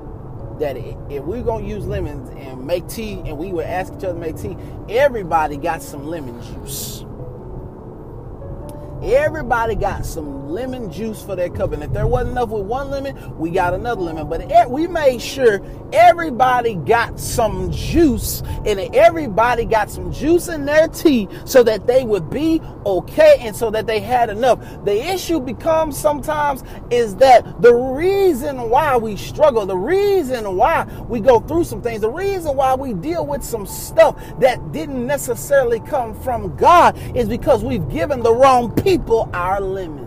that 0.59 0.79
if 0.79 1.23
we're 1.25 1.43
going 1.43 1.65
to 1.67 1.71
use 1.71 1.87
lemons 1.87 2.31
and 2.31 2.67
make 2.67 2.89
tea, 2.89 3.21
and 3.27 3.37
we 3.37 3.53
would 3.53 3.67
ask 3.67 3.93
each 3.93 4.05
other 4.05 4.15
to 4.15 4.19
make 4.19 4.39
tea, 4.39 4.57
everybody 4.89 5.59
got 5.59 5.83
some 5.83 6.07
lemon 6.07 6.41
juice. 6.43 7.05
Everybody 9.03 9.77
got 9.77 10.05
some 10.05 10.49
lemon 10.49 10.91
juice 10.91 11.23
for 11.23 11.37
their 11.37 11.49
cup. 11.49 11.73
And 11.73 11.83
if 11.83 11.93
there 11.93 12.07
wasn't 12.07 12.33
enough 12.33 12.49
with 12.49 12.65
one 12.65 12.91
lemon, 12.91 13.39
we 13.39 13.51
got 13.51 13.75
another 13.75 14.01
lemon. 14.01 14.29
But 14.29 14.71
we 14.71 14.87
made 14.89 15.23
sure 15.23 15.61
everybody 15.93 16.75
got 16.75 17.19
some 17.21 17.71
juice 17.71 18.43
and 18.67 18.81
everybody 18.95 19.65
got 19.65 19.91
some 19.91 20.13
juice 20.13 20.49
in 20.49 20.65
their 20.65 20.89
tea 20.89 21.29
so 21.45 21.63
that 21.63 21.87
they 21.87 22.03
would 22.05 22.29
be 22.29 22.61
okay 22.85 23.37
and 23.41 23.55
so 23.55 23.71
that 23.71 23.87
they 23.87 24.01
had 24.01 24.31
enough. 24.31 24.59
The 24.85 24.97
issue 24.97 25.39
becomes 25.39 25.97
sometimes 25.97 26.65
is 26.91 27.15
that 27.17 27.63
the 27.63 27.75
reason 27.75 28.69
why 28.69 28.97
we 28.97 29.17
struggle, 29.17 29.65
the 29.65 29.77
reason 29.77 30.57
why 30.57 30.85
we 31.09 31.21
go 31.21 31.41
through 31.41 31.65
some 31.65 31.83
things, 31.83 32.01
the 32.01 32.11
reason 32.11 32.57
why 32.57 32.75
we 32.75 32.95
deal 32.95 33.25
with 33.25 33.45
some 33.45 33.67
stuff 33.67 34.21
that 34.41 34.73
didn't 34.73 35.07
necessarily 35.07 35.81
come 35.81 36.19
from 36.23 36.57
God 36.57 36.99
is 37.17 37.29
because 37.29 37.63
we've 37.63 37.89
given 37.89 38.23
the 38.23 38.35
wrong 38.35 38.73
people 38.73 38.88
people 38.89 39.29
our 39.35 39.61
lemon. 39.61 40.07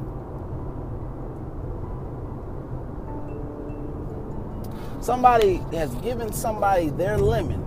Somebody 5.02 5.58
has 5.72 5.94
given 5.96 6.34
somebody 6.34 6.90
their 6.90 7.20
lemon 7.20 7.60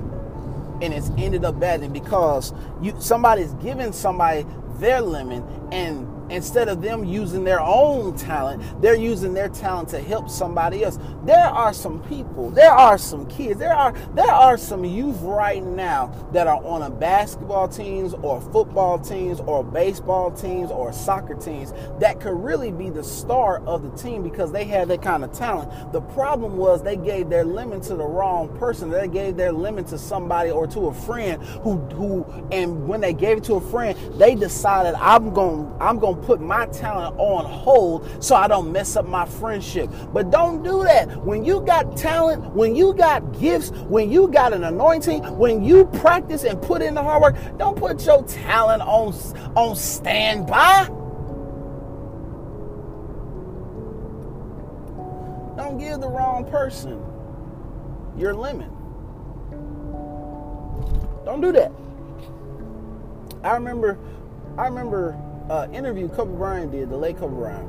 and 0.83 0.93
it's 0.93 1.11
ended 1.17 1.45
up 1.45 1.61
badly 1.61 1.87
because 1.89 2.53
you 2.83 2.97
somebody's 2.99 3.53
given 3.55 3.93
somebody 3.93 4.45
their 4.79 5.01
lemon 5.01 5.45
and 5.71 6.09
instead 6.31 6.69
of 6.69 6.83
them 6.83 7.05
using 7.05 7.45
their 7.45 7.61
own 7.61 8.17
talent, 8.17 8.63
they're 8.81 8.97
using 8.97 9.35
their 9.35 9.49
talent 9.49 9.89
to 9.91 10.01
help 10.01 10.29
somebody 10.29 10.85
else. 10.85 10.99
There 11.25 11.47
are 11.47 11.73
some 11.73 12.03
people, 12.05 12.51
there 12.51 12.73
are 12.73 12.99
some 12.99 13.27
kids, 13.27 13.59
there 13.59 13.75
are 13.75 13.93
there 14.15 14.31
are 14.31 14.57
some 14.57 14.85
youth 14.85 15.21
right 15.21 15.63
now 15.63 16.13
that 16.33 16.47
are 16.47 16.63
on 16.65 16.83
a 16.83 16.91
basketball 16.91 17.69
teams 17.69 18.15
or 18.15 18.41
football 18.41 18.99
teams 18.99 19.41
or 19.41 19.65
baseball 19.65 20.31
teams 20.31 20.71
or 20.71 20.93
soccer 20.93 21.35
teams 21.35 21.73
that 22.01 22.21
could 22.21 22.35
really 22.43 22.71
be 22.71 22.91
the 22.91 23.05
star 23.05 23.59
of 23.67 23.83
the 23.83 23.91
team 24.03 24.23
because 24.23 24.53
they 24.53 24.65
have 24.65 24.89
that 24.89 25.03
kind 25.03 25.25
of 25.25 25.33
talent. 25.33 25.93
The 25.93 26.01
problem 26.01 26.57
was 26.57 26.83
they 26.83 26.97
gave 26.97 27.29
their 27.29 27.45
lemon 27.45 27.81
to 27.83 27.95
the 27.95 28.05
wrong 28.05 28.49
person. 28.59 28.91
They 28.91 29.09
gave 29.09 29.37
their 29.37 29.53
lemon 29.53 29.85
to 29.87 29.99
somebody 29.99 30.51
or 30.51 30.67
to 30.69 30.89
a 30.89 30.95
friend 30.95 31.43
who 31.63 31.77
who 31.95 32.25
and 32.53 32.89
when 32.89 33.01
they 33.01 33.13
gave 33.13 33.39
it 33.39 33.45
to 33.45 33.55
a 33.55 33.61
friend, 33.61 33.99
they 34.19 34.35
decided 34.35 34.95
I'm 34.95 35.33
going 35.33 35.73
I'm 35.81 35.99
going 35.99 36.14
put 36.15 36.41
my 36.41 36.67
talent 36.67 37.17
on 37.19 37.45
hold 37.45 38.23
so 38.23 38.35
I 38.35 38.49
don't 38.49 38.73
mess 38.73 38.97
up 38.97 39.07
my 39.07 39.27
friendship. 39.27 39.91
But 40.13 40.31
don't 40.31 40.63
do 40.63 40.85
that. 40.85 41.25
When 41.25 41.45
you 41.45 41.61
got 41.61 41.97
talent, 41.97 42.45
when 42.55 42.75
you 42.75 42.95
got 42.95 43.39
gifts, 43.39 43.71
when 43.71 44.11
you 44.11 44.29
got 44.29 44.53
an 44.53 44.65
anointing, 44.65 45.23
when 45.37 45.65
you 45.65 45.87
practice 45.87 46.45
and 46.45 46.61
put 46.61 46.83
in 46.83 46.95
the 46.95 47.03
hard 47.03 47.23
work, 47.23 47.59
don't 47.59 47.77
put 47.77 48.05
your 48.05 48.23
talent 48.25 48.83
on, 48.83 49.15
on 49.57 49.77
standby. 49.77 50.87
Don't 55.57 55.79
give 55.79 56.01
the 56.01 56.09
wrong 56.09 56.45
person 56.51 57.03
your 58.17 58.35
lemon. 58.35 58.71
Don't 61.25 61.41
do 61.41 61.53
that. 61.53 61.73
I 63.43 63.55
remember 63.55 63.99
I 64.57 64.67
remember 64.67 65.17
uh, 65.51 65.69
interview 65.73 66.09
Kobe 66.09 66.35
Bryant 66.37 66.73
did, 66.73 66.91
the 66.91 66.97
late 66.97 67.19
Kobe 67.19 67.35
Bryant, 67.35 67.69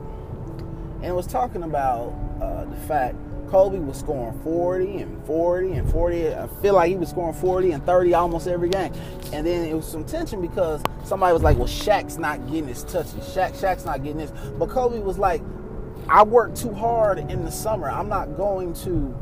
and 1.02 1.16
was 1.16 1.28
talking 1.28 1.64
about 1.64 2.14
uh, 2.42 2.66
the 2.66 2.76
fact 2.88 3.16
Kobe 3.50 3.80
was 3.80 4.00
scoring 4.00 4.38
40 4.44 4.98
and 4.98 5.26
40 5.26 5.72
and 5.74 5.92
40. 5.92 6.34
I 6.34 6.48
feel 6.62 6.74
like 6.74 6.90
he 6.90 6.96
was 6.96 7.10
scoring 7.10 7.34
40 7.34 7.72
and 7.72 7.86
30 7.86 8.14
almost 8.14 8.48
every 8.48 8.70
game. 8.70 8.92
And 9.34 9.46
then 9.46 9.66
it 9.66 9.74
was 9.74 9.88
some 9.88 10.04
tension 10.04 10.42
because 10.42 10.82
somebody 11.04 11.34
was 11.34 11.44
like, 11.44 11.58
well, 11.58 11.68
Shaq's 11.68 12.18
not 12.18 12.46
getting 12.48 12.68
his 12.68 12.84
touches. 12.84 13.14
Shaq, 13.14 13.52
Shaq's 13.52 13.86
not 13.86 14.04
getting 14.04 14.18
this. 14.18 14.32
But 14.58 14.70
Kobe 14.70 15.00
was 15.00 15.18
like, 15.18 15.42
I 16.10 16.24
work 16.24 16.56
too 16.56 16.74
hard 16.74 17.20
in 17.20 17.46
the 17.46 17.52
summer. 17.52 17.90
I'm 17.90 18.10
not 18.10 18.36
going 18.36 18.74
to 18.76 19.16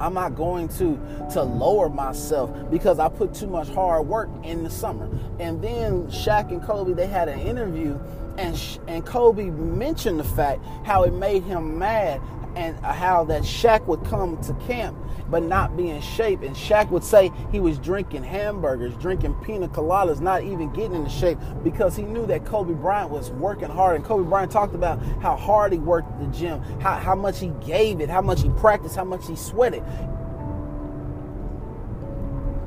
I'm 0.00 0.14
not 0.14 0.34
going 0.34 0.68
to 0.70 0.98
to 1.32 1.42
lower 1.42 1.88
myself 1.88 2.50
because 2.70 2.98
I 2.98 3.08
put 3.08 3.34
too 3.34 3.46
much 3.46 3.68
hard 3.68 4.06
work 4.06 4.28
in 4.42 4.64
the 4.64 4.70
summer. 4.70 5.08
And 5.38 5.62
then 5.62 6.06
Shaq 6.08 6.50
and 6.50 6.62
Kobe 6.62 6.92
they 6.92 7.06
had 7.06 7.28
an 7.28 7.40
interview 7.40 7.98
and 8.36 8.58
and 8.88 9.04
Kobe 9.06 9.50
mentioned 9.50 10.18
the 10.18 10.24
fact 10.24 10.64
how 10.84 11.04
it 11.04 11.12
made 11.12 11.44
him 11.44 11.78
mad 11.78 12.20
and 12.56 12.78
how 12.80 13.24
that 13.24 13.42
Shaq 13.42 13.86
would 13.86 14.04
come 14.04 14.40
to 14.42 14.54
camp 14.66 14.96
but 15.28 15.42
not 15.42 15.76
be 15.76 15.90
in 15.90 16.00
shape. 16.00 16.42
And 16.42 16.54
Shaq 16.54 16.90
would 16.90 17.04
say 17.04 17.32
he 17.50 17.60
was 17.60 17.78
drinking 17.78 18.24
hamburgers, 18.24 18.94
drinking 18.96 19.34
pina 19.42 19.68
coladas, 19.68 20.20
not 20.20 20.42
even 20.42 20.72
getting 20.72 20.94
into 20.94 21.10
shape 21.10 21.38
because 21.62 21.96
he 21.96 22.02
knew 22.02 22.26
that 22.26 22.44
Kobe 22.44 22.74
Bryant 22.74 23.10
was 23.10 23.30
working 23.30 23.68
hard. 23.68 23.96
And 23.96 24.04
Kobe 24.04 24.28
Bryant 24.28 24.52
talked 24.52 24.74
about 24.74 25.02
how 25.20 25.36
hard 25.36 25.72
he 25.72 25.78
worked 25.78 26.12
at 26.12 26.20
the 26.20 26.38
gym, 26.38 26.62
how, 26.80 26.94
how 26.94 27.14
much 27.14 27.40
he 27.40 27.48
gave 27.66 28.00
it, 28.00 28.08
how 28.08 28.20
much 28.20 28.42
he 28.42 28.50
practiced, 28.50 28.96
how 28.96 29.04
much 29.04 29.26
he 29.26 29.36
sweated. 29.36 29.82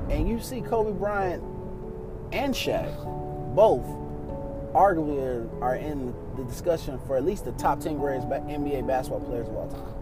And 0.10 0.28
you 0.28 0.40
see 0.40 0.62
Kobe 0.62 0.92
Bryant 0.98 1.44
and 2.32 2.54
Shaq 2.54 3.56
both 3.56 3.86
arguably 4.74 5.62
are 5.62 5.76
in 5.76 6.14
the 6.36 6.44
discussion 6.44 7.00
for 7.08 7.18
at 7.18 7.26
least 7.26 7.46
the 7.46 7.52
top 7.54 7.80
10 7.80 7.98
greatest 7.98 8.28
NBA 8.28 8.86
basketball 8.88 9.22
players 9.22 9.48
of 9.48 9.56
all 9.56 9.68
time. 9.68 9.98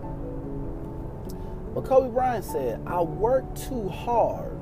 But 1.73 1.85
Kobe 1.85 2.09
Bryant 2.09 2.45
said, 2.45 2.81
I 2.87 3.01
work 3.01 3.43
too 3.55 3.89
hard, 3.89 4.57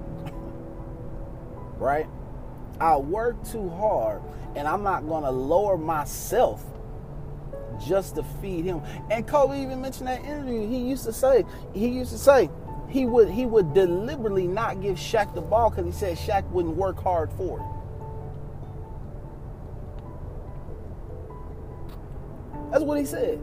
right? 1.78 2.08
I 2.80 2.98
work 2.98 3.44
too 3.48 3.70
hard, 3.70 4.22
and 4.56 4.68
I'm 4.68 4.84
not 4.84 5.08
going 5.08 5.24
to 5.24 5.30
lower 5.30 5.78
myself 5.78 6.64
just 7.86 8.16
to 8.16 8.24
feed 8.42 8.66
him. 8.66 8.82
And 9.12 9.28
Kobe 9.28 9.62
even 9.62 9.82
mentioned 9.82 10.08
that 10.08 10.24
interview. 10.24 10.68
He 10.68 10.80
used 10.80 11.06
to 11.06 11.14
say, 11.14 11.46
he 11.74 11.88
used 11.88 12.12
to 12.12 12.18
say, 12.18 12.50
he 12.90 13.06
would 13.06 13.30
he 13.30 13.46
would 13.46 13.74
deliberately 13.74 14.46
not 14.46 14.82
give 14.82 14.98
Shaq 14.98 15.34
the 15.34 15.42
ball 15.42 15.72
because 15.72 15.86
he 15.86 15.92
said 15.92 16.18
Shaq 16.18 16.48
wouldn't 16.52 16.76
work 16.76 17.02
hard 17.02 17.32
for 17.34 17.60
it. 17.60 17.66
That's 22.74 22.84
what 22.84 22.98
he 22.98 23.06
said. 23.06 23.40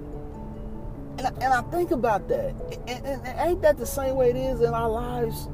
And, 1.18 1.20
I, 1.26 1.30
and 1.34 1.54
I 1.54 1.62
think 1.70 1.92
about 1.92 2.26
that. 2.28 2.52
And, 2.88 3.06
and, 3.06 3.26
and 3.26 3.48
ain't 3.48 3.62
that 3.62 3.78
the 3.78 3.86
same 3.86 4.16
way 4.16 4.30
it 4.30 4.36
is 4.36 4.60
in 4.60 4.74
our 4.74 4.90
lives? 4.90 5.48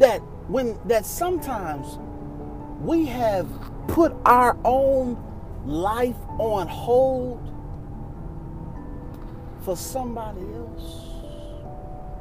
That 0.00 0.18
when 0.48 0.76
that 0.86 1.06
sometimes 1.06 1.86
we 2.80 3.06
have 3.06 3.48
put 3.86 4.12
our 4.24 4.58
own 4.64 5.16
life 5.64 6.16
on 6.40 6.66
hold 6.66 7.40
for 9.62 9.76
somebody 9.76 10.40
else. 10.40 11.06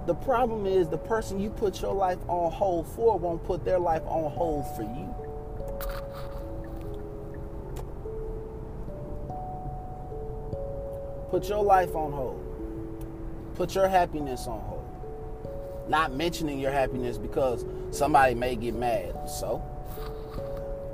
The 0.06 0.14
problem 0.14 0.68
is 0.68 0.90
the 0.90 0.98
person 0.98 1.40
you 1.40 1.50
put 1.50 1.82
your 1.82 1.94
life 1.96 2.20
on 2.28 2.52
hold 2.52 2.88
for 2.88 3.18
won't 3.18 3.44
put 3.46 3.66
their 3.66 3.80
life 3.80 4.04
on 4.06 4.32
hold 4.32 4.66
for 4.76 4.84
you. 4.84 5.16
Put 11.30 11.48
your 11.48 11.64
life 11.64 11.96
on 11.96 12.12
hold. 12.12 13.54
Put 13.56 13.76
your 13.76 13.88
happiness 13.88 14.48
on 14.48 14.60
hold. 14.62 14.86
Not 15.88 16.14
mentioning 16.14 16.60
your 16.60 16.72
happiness 16.72 17.18
because 17.18 17.66
somebody 17.92 18.34
may 18.34 18.56
get 18.56 18.74
mad. 18.74 19.30
So, 19.30 19.62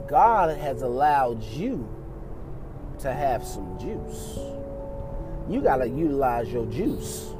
God 0.10 0.58
has 0.58 0.82
allowed 0.82 1.42
you 1.44 1.88
to 3.00 3.14
have 3.14 3.46
some 3.46 3.78
juice. 3.80 4.40
You 5.50 5.62
got 5.62 5.78
to 5.78 5.88
utilize 5.88 6.52
your 6.52 6.66
juice. 6.66 7.32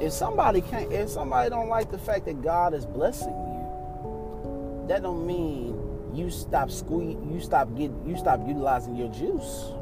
If 0.00 0.12
somebody 0.12 0.60
can't 0.60 0.92
if 0.92 1.08
somebody 1.08 1.50
don't 1.50 1.68
like 1.68 1.90
the 1.90 1.98
fact 1.98 2.26
that 2.26 2.42
God 2.42 2.74
is 2.74 2.84
blessing 2.84 3.28
you, 3.28 4.86
that 4.88 5.02
don't 5.02 5.26
mean 5.26 5.74
you 6.14 6.30
stop 6.30 6.70
squeeze 6.70 7.16
you 7.30 7.40
stop 7.40 7.74
get 7.76 7.90
you 8.06 8.16
stop 8.16 8.40
utilizing 8.46 8.94
your 8.96 9.08
juice. 9.08 9.72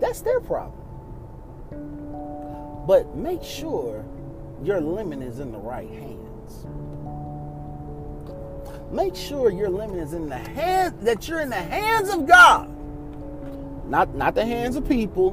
That's 0.00 0.22
their 0.22 0.40
problem. 0.40 0.80
But 2.86 3.14
make 3.14 3.42
sure 3.42 4.04
your 4.62 4.80
lemon 4.80 5.22
is 5.22 5.38
in 5.38 5.52
the 5.52 5.58
right 5.58 5.88
hands. 5.90 6.66
Make 8.90 9.14
sure 9.14 9.50
your 9.50 9.68
lemon 9.68 9.98
is 10.00 10.12
in 10.14 10.28
the 10.28 10.38
hands 10.38 11.04
that 11.04 11.28
you're 11.28 11.40
in 11.40 11.50
the 11.50 11.56
hands 11.56 12.10
of 12.10 12.26
God. 12.26 12.68
Not 13.88 14.14
not 14.14 14.34
the 14.34 14.44
hands 14.44 14.76
of 14.76 14.88
people. 14.88 15.32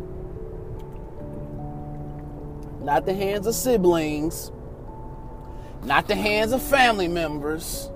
Not 2.82 3.06
the 3.06 3.14
hands 3.14 3.48
of 3.48 3.56
siblings. 3.56 4.52
Not 5.84 6.08
the 6.08 6.16
hands 6.16 6.52
of 6.52 6.62
family 6.62 7.08
members. 7.08 7.90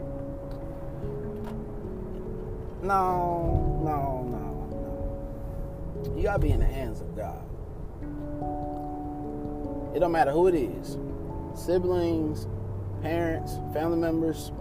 No, 2.81 3.60
you 6.21 6.27
gotta 6.27 6.39
be 6.39 6.51
in 6.51 6.59
the 6.59 6.65
hands 6.67 7.01
of 7.01 7.15
God. 7.15 7.43
It 9.95 9.99
don't 9.99 10.11
matter 10.11 10.29
who 10.29 10.47
it 10.47 10.53
is 10.53 10.99
siblings, 11.55 12.47
parents, 13.01 13.55
family 13.73 13.97
members, 13.97 14.51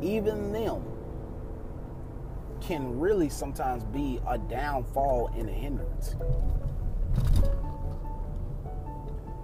even 0.00 0.50
them 0.50 0.82
can 2.62 2.98
really 2.98 3.28
sometimes 3.28 3.84
be 3.84 4.18
a 4.26 4.38
downfall 4.38 5.30
and 5.36 5.48
a 5.48 5.52
hindrance. 5.52 6.16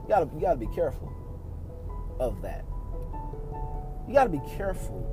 You 0.02 0.08
gotta, 0.08 0.30
you 0.34 0.40
gotta 0.40 0.56
be 0.56 0.66
careful 0.68 1.12
of 2.18 2.40
that. 2.40 2.64
You 4.08 4.14
gotta 4.14 4.30
be 4.30 4.40
careful 4.56 5.06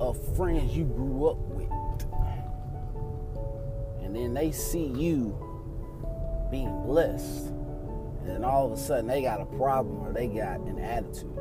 of 0.00 0.36
friends 0.36 0.76
you 0.76 0.84
grew 0.84 1.28
up 1.28 1.38
with 1.38 1.55
then 4.16 4.34
they 4.34 4.50
see 4.52 4.86
you 4.86 5.36
being 6.50 6.82
blessed, 6.82 7.48
and 8.20 8.28
then 8.28 8.44
all 8.44 8.66
of 8.66 8.72
a 8.72 8.76
sudden 8.76 9.06
they 9.06 9.22
got 9.22 9.40
a 9.40 9.46
problem 9.46 9.98
or 10.00 10.12
they 10.12 10.26
got 10.26 10.60
an 10.60 10.78
attitude. 10.78 11.32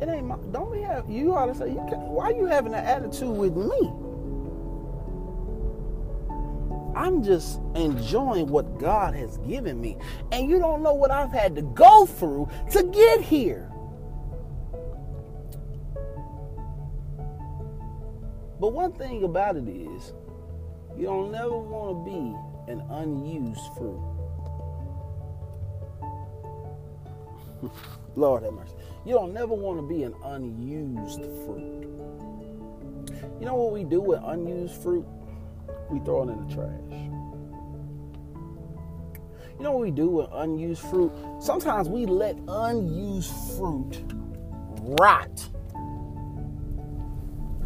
It 0.00 0.08
ain't 0.08 0.26
my, 0.26 0.36
don't 0.50 0.70
we 0.70 0.82
have 0.82 1.08
you 1.08 1.32
ought 1.34 1.46
to 1.46 1.54
say 1.54 1.68
you 1.68 1.84
can, 1.88 2.00
why 2.00 2.30
you 2.30 2.46
having 2.46 2.74
an 2.74 2.84
attitude 2.84 3.36
with 3.36 3.56
me? 3.56 3.92
I'm 6.94 7.22
just 7.22 7.60
enjoying 7.74 8.48
what 8.48 8.78
God 8.78 9.14
has 9.14 9.38
given 9.38 9.80
me. 9.80 9.96
And 10.30 10.50
you 10.50 10.58
don't 10.58 10.82
know 10.82 10.92
what 10.92 11.10
I've 11.10 11.32
had 11.32 11.56
to 11.56 11.62
go 11.62 12.04
through 12.04 12.48
to 12.72 12.82
get 12.84 13.22
here. 13.22 13.71
But 18.62 18.74
one 18.74 18.92
thing 18.92 19.24
about 19.24 19.56
it 19.56 19.66
is, 19.66 20.12
you 20.96 21.06
don't 21.06 21.32
never 21.32 21.58
want 21.58 21.98
to 21.98 22.04
be 22.08 22.36
an 22.70 22.80
unused 22.90 23.60
fruit. 23.76 24.00
Lord 28.14 28.44
have 28.44 28.52
mercy. 28.52 28.74
You 29.04 29.14
don't 29.14 29.34
never 29.34 29.52
want 29.52 29.80
to 29.80 29.82
be 29.82 30.04
an 30.04 30.14
unused 30.22 31.22
fruit. 31.44 31.88
You 33.40 33.46
know 33.46 33.56
what 33.56 33.72
we 33.72 33.82
do 33.82 34.00
with 34.00 34.20
unused 34.22 34.80
fruit? 34.80 35.06
We 35.90 35.98
throw 35.98 36.22
it 36.22 36.30
in 36.30 36.46
the 36.46 36.54
trash. 36.54 37.10
You 39.58 39.64
know 39.64 39.72
what 39.72 39.82
we 39.82 39.90
do 39.90 40.06
with 40.06 40.28
unused 40.30 40.82
fruit? 40.82 41.10
Sometimes 41.40 41.88
we 41.88 42.06
let 42.06 42.38
unused 42.46 43.32
fruit 43.56 44.04
rot 45.00 45.48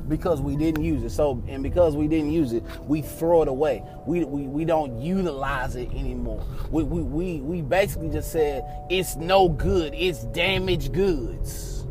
because 0.08 0.40
we 0.40 0.56
didn't 0.56 0.82
use 0.82 1.02
it. 1.02 1.10
So, 1.10 1.42
and 1.48 1.62
because 1.62 1.96
we 1.96 2.08
didn't 2.08 2.32
use 2.32 2.52
it, 2.52 2.62
we 2.86 3.02
throw 3.02 3.42
it 3.42 3.48
away. 3.48 3.82
We, 4.06 4.24
we, 4.24 4.42
we 4.42 4.64
don't 4.64 5.00
utilize 5.00 5.76
it 5.76 5.90
anymore. 5.90 6.44
We, 6.70 6.82
we, 6.84 7.02
we, 7.02 7.40
we 7.40 7.62
basically 7.62 8.10
just 8.10 8.32
said 8.32 8.64
it's 8.90 9.16
no 9.16 9.48
good, 9.48 9.94
it's 9.94 10.24
damaged 10.24 10.92
goods. 10.92 11.84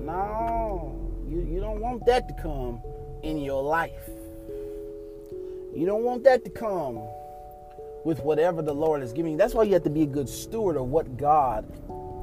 No, 0.00 0.96
you, 1.28 1.40
you 1.40 1.60
don't 1.60 1.80
want 1.80 2.06
that 2.06 2.28
to 2.28 2.34
come 2.34 2.80
in 3.22 3.38
your 3.38 3.62
life. 3.62 4.10
You 5.74 5.84
don't 5.84 6.04
want 6.04 6.24
that 6.24 6.42
to 6.44 6.50
come 6.50 7.00
with 8.04 8.20
whatever 8.20 8.62
the 8.62 8.72
Lord 8.72 9.02
is 9.02 9.12
giving 9.12 9.32
you. 9.32 9.38
That's 9.38 9.52
why 9.52 9.64
you 9.64 9.74
have 9.74 9.82
to 9.82 9.90
be 9.90 10.02
a 10.02 10.06
good 10.06 10.28
steward 10.28 10.76
of 10.76 10.86
what 10.86 11.16
God 11.16 11.66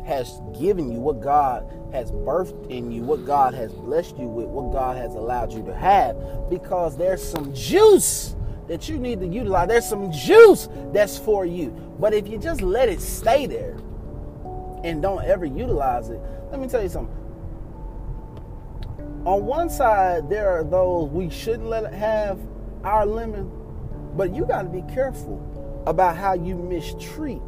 has 0.05 0.41
given 0.59 0.91
you, 0.91 0.99
what 0.99 1.21
God 1.21 1.69
has 1.91 2.11
birthed 2.11 2.69
in 2.69 2.91
you, 2.91 3.03
what 3.03 3.25
God 3.25 3.53
has 3.53 3.71
blessed 3.73 4.17
you 4.17 4.27
with, 4.27 4.47
what 4.47 4.71
God 4.71 4.97
has 4.97 5.15
allowed 5.15 5.53
you 5.53 5.63
to 5.65 5.75
have, 5.75 6.15
because 6.49 6.97
there's 6.97 7.23
some 7.23 7.53
juice 7.53 8.35
that 8.67 8.89
you 8.89 8.97
need 8.97 9.19
to 9.19 9.27
utilize. 9.27 9.67
There's 9.67 9.87
some 9.87 10.11
juice 10.11 10.69
that's 10.91 11.17
for 11.17 11.45
you. 11.45 11.69
But 11.99 12.13
if 12.13 12.27
you 12.27 12.37
just 12.37 12.61
let 12.61 12.89
it 12.89 13.01
stay 13.01 13.45
there 13.45 13.77
and 14.83 15.01
don't 15.01 15.23
ever 15.23 15.45
utilize 15.45 16.09
it, 16.09 16.19
let 16.51 16.59
me 16.59 16.67
tell 16.67 16.81
you 16.81 16.89
something. 16.89 17.15
On 19.25 19.45
one 19.45 19.69
side, 19.69 20.29
there 20.29 20.49
are 20.49 20.63
those 20.63 21.09
we 21.09 21.29
shouldn't 21.29 21.67
let 21.69 21.85
it 21.85 21.93
have 21.93 22.39
our 22.83 23.05
lemon, 23.05 23.49
but 24.15 24.35
you 24.35 24.45
got 24.45 24.63
to 24.63 24.69
be 24.69 24.81
careful 24.93 25.83
about 25.87 26.17
how 26.17 26.33
you 26.33 26.55
mistreat 26.55 27.41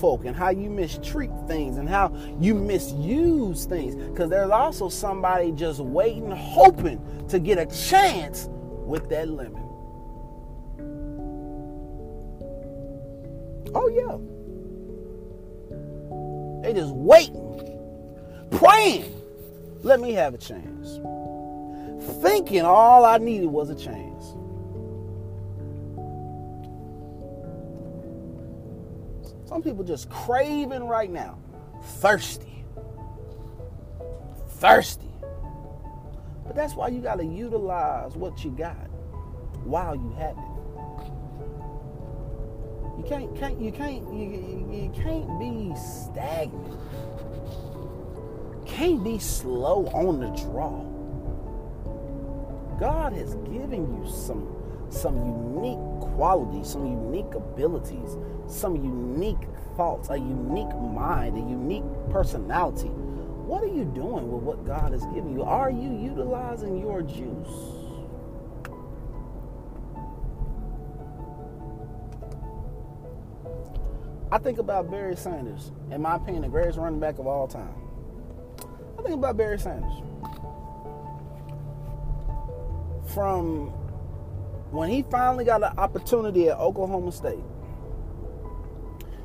folk 0.00 0.24
and 0.24 0.36
how 0.36 0.50
you 0.50 0.70
mistreat 0.70 1.30
things 1.46 1.76
and 1.76 1.88
how 1.88 2.12
you 2.38 2.54
misuse 2.54 3.64
things. 3.64 3.94
Because 3.94 4.30
there's 4.30 4.50
also 4.50 4.88
somebody 4.88 5.52
just 5.52 5.80
waiting, 5.80 6.30
hoping 6.30 7.00
to 7.28 7.38
get 7.38 7.58
a 7.58 7.66
chance 7.66 8.48
with 8.50 9.08
that 9.10 9.28
lemon. 9.28 9.66
Oh, 13.74 13.88
yeah. 13.88 14.18
They 16.62 16.74
just 16.74 16.94
waiting, 16.94 17.78
praying. 18.50 19.14
Let 19.82 20.00
me 20.00 20.12
have 20.12 20.34
a 20.34 20.38
chance. 20.38 20.98
Thinking 22.20 22.62
all 22.62 23.04
I 23.04 23.18
needed 23.18 23.46
was 23.46 23.70
a 23.70 23.74
chance. 23.74 24.34
Some 29.50 29.62
people 29.64 29.82
just 29.82 30.08
craving 30.08 30.84
right 30.84 31.10
now, 31.10 31.36
thirsty. 31.82 32.64
Thirsty. 34.46 35.10
But 36.46 36.54
that's 36.54 36.74
why 36.74 36.86
you 36.86 37.00
got 37.00 37.16
to 37.16 37.24
utilize 37.24 38.14
what 38.14 38.44
you 38.44 38.52
got 38.52 38.76
while 39.64 39.96
you 39.96 40.14
have 40.16 40.36
it. 40.38 40.50
You 42.96 43.04
can't, 43.08 43.36
can't 43.36 43.60
you 43.60 43.72
can't 43.72 44.14
you, 44.14 44.68
you 44.70 44.92
can't 44.94 45.40
be 45.40 45.74
stagnant. 45.76 46.78
Can't 48.66 49.02
be 49.02 49.18
slow 49.18 49.86
on 49.86 50.20
the 50.20 50.28
draw. 50.44 50.84
God 52.78 53.14
has 53.14 53.34
given 53.46 54.00
you 54.00 54.08
some 54.08 54.46
some 54.90 55.16
unique 55.16 55.89
qualities, 56.20 56.68
some 56.68 56.84
unique 56.84 57.32
abilities, 57.34 58.18
some 58.46 58.76
unique 58.76 59.48
thoughts, 59.74 60.10
a 60.10 60.18
unique 60.18 60.68
mind, 60.76 61.34
a 61.34 61.40
unique 61.40 61.82
personality. 62.10 62.88
What 62.88 63.64
are 63.64 63.68
you 63.68 63.86
doing 63.86 64.30
with 64.30 64.42
what 64.42 64.66
God 64.66 64.92
has 64.92 65.02
given 65.14 65.32
you? 65.32 65.42
Are 65.42 65.70
you 65.70 65.90
utilizing 65.98 66.78
your 66.78 67.00
juice? 67.00 67.48
I 74.30 74.36
think 74.36 74.58
about 74.58 74.90
Barry 74.90 75.16
Sanders, 75.16 75.72
in 75.90 76.02
my 76.02 76.16
opinion, 76.16 76.42
the 76.42 76.48
greatest 76.50 76.78
running 76.78 77.00
back 77.00 77.18
of 77.18 77.26
all 77.26 77.48
time. 77.48 77.74
I 78.98 79.02
think 79.02 79.14
about 79.14 79.38
Barry 79.38 79.58
Sanders. 79.58 80.02
From 83.06 83.72
when 84.70 84.88
he 84.88 85.02
finally 85.10 85.44
got 85.44 85.62
an 85.62 85.76
opportunity 85.78 86.48
at 86.48 86.58
Oklahoma 86.58 87.12
State, 87.12 87.44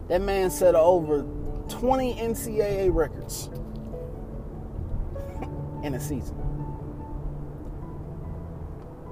that 0.08 0.22
man 0.22 0.50
set 0.50 0.76
over 0.76 1.26
20 1.70 2.16
NCAA 2.16 2.94
records 2.94 3.50
in 5.84 5.94
a 5.94 6.00
season. 6.00 6.36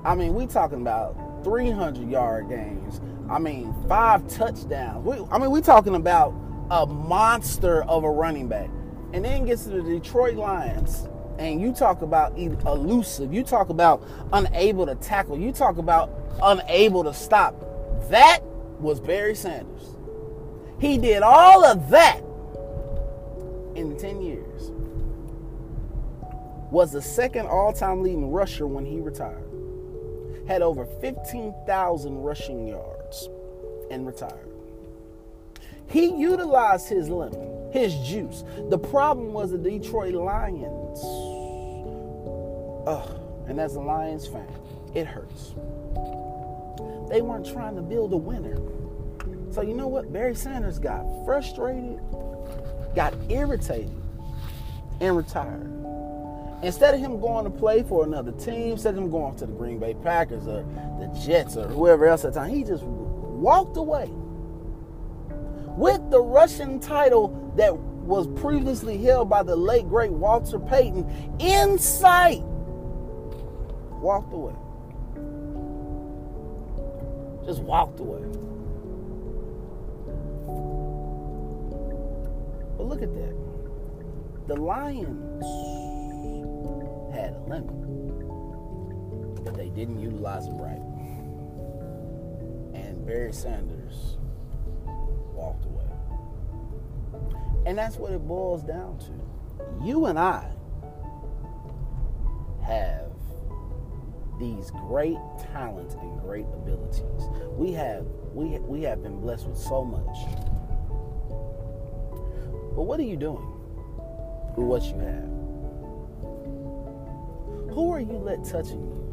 I 0.03 0.15
mean, 0.15 0.33
we 0.33 0.47
talking 0.47 0.81
about 0.81 1.15
300 1.43 2.09
yard 2.09 2.49
games. 2.49 2.99
I 3.29 3.39
mean, 3.39 3.73
five 3.87 4.27
touchdowns. 4.27 5.05
We, 5.05 5.25
I 5.31 5.37
mean, 5.37 5.51
we 5.51 5.61
talking 5.61 5.95
about 5.95 6.33
a 6.69 6.85
monster 6.85 7.83
of 7.83 8.03
a 8.03 8.09
running 8.09 8.47
back. 8.47 8.69
And 9.13 9.23
then 9.23 9.45
gets 9.45 9.65
to 9.65 9.69
the 9.69 9.81
Detroit 9.81 10.35
Lions, 10.35 11.07
and 11.37 11.59
you 11.61 11.73
talk 11.73 12.01
about 12.01 12.37
elusive. 12.37 13.33
You 13.33 13.43
talk 13.43 13.69
about 13.69 14.03
unable 14.31 14.85
to 14.85 14.95
tackle. 14.95 15.37
You 15.37 15.51
talk 15.51 15.77
about 15.77 16.11
unable 16.41 17.03
to 17.03 17.13
stop. 17.13 17.55
That 18.09 18.39
was 18.79 18.99
Barry 18.99 19.35
Sanders. 19.35 19.95
He 20.79 20.97
did 20.97 21.23
all 21.23 21.65
of 21.65 21.89
that 21.89 22.19
in 23.75 23.97
10 23.97 24.21
years. 24.21 24.71
Was 26.71 26.91
the 26.91 27.01
second 27.01 27.47
all-time 27.47 28.01
leading 28.01 28.31
rusher 28.31 28.67
when 28.67 28.85
he 28.85 28.99
retired. 28.99 29.49
Had 30.47 30.61
over 30.61 30.85
15,000 30.85 32.17
rushing 32.17 32.67
yards 32.67 33.29
and 33.89 34.05
retired. 34.05 34.52
He 35.89 36.15
utilized 36.15 36.89
his 36.89 37.09
lemon, 37.09 37.71
his 37.71 37.95
juice. 37.99 38.43
The 38.69 38.77
problem 38.77 39.33
was 39.33 39.51
the 39.51 39.57
Detroit 39.57 40.13
Lions. 40.13 40.99
Ugh, 42.87 43.19
and 43.47 43.59
as 43.59 43.75
a 43.75 43.81
Lions 43.81 44.27
fan, 44.27 44.47
it 44.93 45.05
hurts. 45.05 45.53
They 47.09 47.21
weren't 47.21 47.45
trying 47.45 47.75
to 47.75 47.81
build 47.81 48.13
a 48.13 48.17
winner. 48.17 48.57
So 49.51 49.61
you 49.61 49.73
know 49.73 49.87
what? 49.87 50.11
Barry 50.11 50.35
Sanders 50.35 50.79
got 50.79 51.05
frustrated, 51.25 51.99
got 52.95 53.13
irritated, 53.29 53.93
and 54.99 55.15
retired. 55.15 55.69
Instead 56.63 56.93
of 56.93 57.01
him 57.01 57.19
going 57.19 57.43
to 57.43 57.51
play 57.51 57.83
for 57.83 58.05
another 58.05 58.31
team, 58.31 58.71
instead 58.71 58.95
of 58.95 59.03
him 59.03 59.11
going 59.11 59.35
to 59.35 59.45
the 59.45 59.51
Green 59.51 59.79
Bay 59.79 59.93
Packers 60.01 60.47
or 60.47 60.63
the 60.99 61.07
Jets 61.25 61.57
or 61.57 61.67
whoever 61.67 62.07
else 62.07 62.23
at 62.23 62.33
the 62.33 62.39
time, 62.39 62.49
he 62.49 62.63
just 62.63 62.83
walked 62.83 63.75
away 63.77 64.09
with 65.77 66.09
the 66.11 66.21
rushing 66.21 66.79
title 66.79 67.53
that 67.55 67.75
was 67.75 68.27
previously 68.39 68.97
held 68.97 69.29
by 69.29 69.43
the 69.43 69.55
late 69.55 69.87
great 69.87 70.11
Walter 70.11 70.59
Payton 70.59 71.37
in 71.39 71.77
sight. 71.77 72.41
Walked 74.01 74.33
away. 74.33 74.53
Just 77.45 77.61
walked 77.61 77.99
away. 77.99 78.21
But 82.77 82.87
look 82.87 83.01
at 83.01 83.13
that. 83.13 83.35
The 84.47 84.55
Lions 84.57 85.45
had 87.13 87.33
a 87.33 87.39
lemon, 87.47 87.79
but 89.43 89.55
they 89.55 89.69
didn't 89.69 89.99
utilize 89.99 90.47
it 90.47 90.53
right. 90.53 90.81
And 92.73 93.05
Barry 93.05 93.31
Sanders 93.31 93.82
And 97.65 97.77
that's 97.77 97.97
what 97.97 98.11
it 98.11 98.27
boils 98.27 98.63
down 98.63 98.99
to. 98.99 99.85
You 99.85 100.05
and 100.07 100.19
I 100.19 100.49
have 102.65 103.11
these 104.39 104.71
great 104.71 105.17
talents 105.53 105.95
and 105.95 106.19
great 106.21 106.45
abilities. 106.53 107.29
We 107.51 107.71
have 107.73 108.05
we 108.33 108.59
we 108.59 108.81
have 108.83 109.01
been 109.03 109.19
blessed 109.19 109.47
with 109.47 109.57
so 109.57 109.83
much. 109.83 110.17
But 112.75 112.83
what 112.83 112.99
are 112.99 113.03
you 113.03 113.15
doing 113.15 113.47
with 114.57 114.65
what 114.65 114.83
you 114.83 114.97
have? 114.99 115.29
Who 117.73 117.91
are 117.91 117.99
you 117.99 118.17
let 118.17 118.43
touching 118.43 118.81
you 118.81 119.03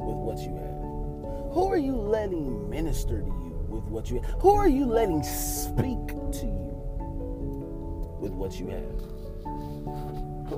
with 0.00 0.16
what 0.16 0.38
you 0.38 0.54
have? 0.56 1.54
Who 1.54 1.68
are 1.70 1.78
you 1.78 1.96
letting 1.96 2.68
minister 2.70 3.20
to 3.20 3.26
you 3.26 3.66
with 3.68 3.84
what 3.84 4.10
you 4.10 4.20
have? 4.20 4.30
Who 4.40 4.54
are 4.54 4.68
you 4.68 4.86
letting 4.86 5.22
speak 5.22 6.06
to 6.08 6.46
you 6.46 6.69
with 8.20 8.32
what 8.32 8.60
you 8.60 8.68
have? 8.68 9.00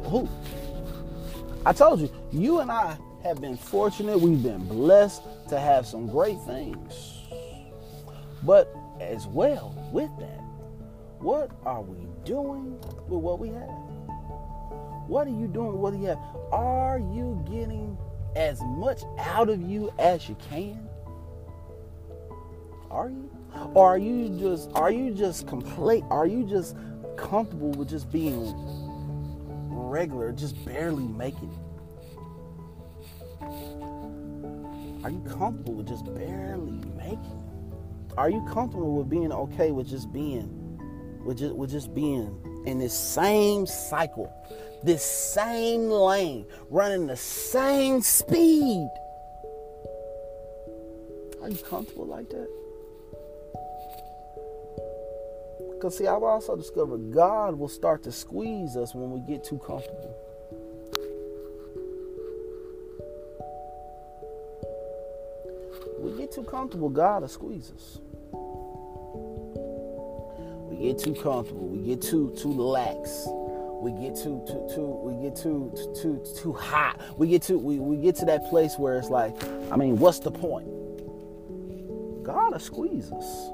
Who? 0.04 0.28
I 1.64 1.72
told 1.72 2.00
you, 2.00 2.10
you 2.32 2.58
and 2.60 2.70
I 2.70 2.96
have 3.22 3.40
been 3.40 3.56
fortunate. 3.56 4.18
We've 4.18 4.42
been 4.42 4.66
blessed 4.66 5.22
to 5.48 5.60
have 5.60 5.86
some 5.86 6.08
great 6.08 6.40
things. 6.40 7.20
But 8.42 8.74
as 9.00 9.26
well 9.26 9.74
with 9.92 10.10
that, 10.18 10.40
what 11.20 11.52
are 11.64 11.82
we 11.82 12.08
doing 12.24 12.80
with 13.08 13.20
what 13.20 13.38
we 13.38 13.48
have? 13.48 13.92
What 15.06 15.28
are 15.28 15.30
you 15.30 15.46
doing 15.46 15.72
with 15.72 15.80
what 15.80 15.94
you 15.94 16.06
have? 16.06 16.18
Are 16.50 16.98
you 16.98 17.44
getting 17.48 17.96
as 18.34 18.60
much 18.62 19.02
out 19.18 19.48
of 19.48 19.62
you 19.62 19.92
as 19.98 20.28
you 20.28 20.36
can? 20.50 20.88
Are 22.90 23.08
you? 23.08 23.30
Or 23.74 23.88
are 23.88 23.98
you 23.98 24.30
just 24.38 24.70
are 24.74 24.90
you 24.90 25.12
just 25.12 25.46
complete 25.46 26.04
are 26.10 26.26
you 26.26 26.44
just 26.44 26.74
comfortable 27.16 27.70
with 27.72 27.88
just 27.88 28.10
being 28.10 28.54
regular, 29.68 30.32
just 30.32 30.62
barely 30.64 31.04
making 31.04 31.50
it? 31.50 31.58
Are 35.04 35.10
you 35.10 35.22
comfortable 35.28 35.74
with 35.74 35.88
just 35.88 36.04
barely 36.14 36.80
making 36.96 37.18
it? 37.18 38.16
Are 38.18 38.30
you 38.30 38.46
comfortable 38.52 38.96
with 38.96 39.08
being 39.08 39.32
okay 39.32 39.72
with 39.72 39.88
just 39.88 40.12
being 40.12 40.58
with 41.24 41.38
just 41.38 41.54
with 41.54 41.70
just 41.70 41.94
being 41.94 42.36
in 42.66 42.78
this 42.78 42.96
same 42.96 43.66
cycle, 43.66 44.32
this 44.82 45.04
same 45.04 45.88
lane, 45.88 46.46
running 46.70 47.06
the 47.06 47.16
same 47.16 48.00
speed? 48.02 48.88
Are 51.42 51.48
you 51.48 51.58
comfortable 51.68 52.06
like 52.06 52.28
that? 52.30 52.48
Because, 55.82 55.98
see, 55.98 56.06
I've 56.06 56.22
also 56.22 56.54
discovered 56.54 57.10
God 57.12 57.58
will 57.58 57.66
start 57.66 58.04
to 58.04 58.12
squeeze 58.12 58.76
us 58.76 58.94
when 58.94 59.10
we 59.10 59.18
get 59.18 59.42
too 59.42 59.58
comfortable. 59.58 60.14
we 65.98 66.16
get 66.16 66.30
too 66.30 66.44
comfortable, 66.44 66.88
God 66.88 67.22
will 67.22 67.28
squeeze 67.28 67.72
us. 67.74 67.98
We 70.70 70.86
get 70.86 71.00
too 71.00 71.20
comfortable. 71.20 71.66
We 71.66 71.84
get 71.84 72.00
too 72.00 72.32
too 72.38 72.52
lax. 72.52 73.24
We 73.80 73.90
get 73.90 74.14
too 74.14 74.40
too 74.46 74.68
too 74.72 74.86
we 74.86 75.20
get 75.20 75.34
too 75.34 75.74
too 76.00 76.24
too 76.40 76.52
hot. 76.52 77.00
We 77.18 77.26
get 77.26 77.42
to 77.42 77.58
we, 77.58 77.80
we 77.80 77.96
get 77.96 78.14
to 78.16 78.24
that 78.26 78.48
place 78.48 78.78
where 78.78 78.98
it's 78.98 79.10
like, 79.10 79.34
I 79.72 79.74
mean, 79.74 79.98
what's 79.98 80.20
the 80.20 80.30
point? 80.30 80.68
God 82.22 82.52
will 82.52 82.60
squeeze 82.60 83.10
us. 83.10 83.50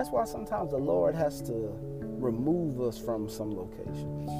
That's 0.00 0.10
why 0.10 0.24
sometimes 0.24 0.70
the 0.70 0.78
Lord 0.78 1.14
has 1.14 1.42
to 1.42 1.52
remove 2.00 2.80
us 2.80 2.96
from 2.96 3.28
some 3.28 3.54
locations. 3.54 4.30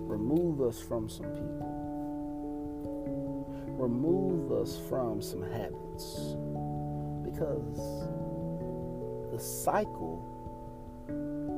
Remove 0.00 0.60
us 0.60 0.80
from 0.80 1.08
some 1.08 1.26
people. 1.26 1.68
Remove 3.78 4.50
us 4.60 4.76
from 4.88 5.22
some 5.22 5.42
habits. 5.52 6.34
Because 7.22 7.78
the 9.30 9.38
cycle 9.38 10.26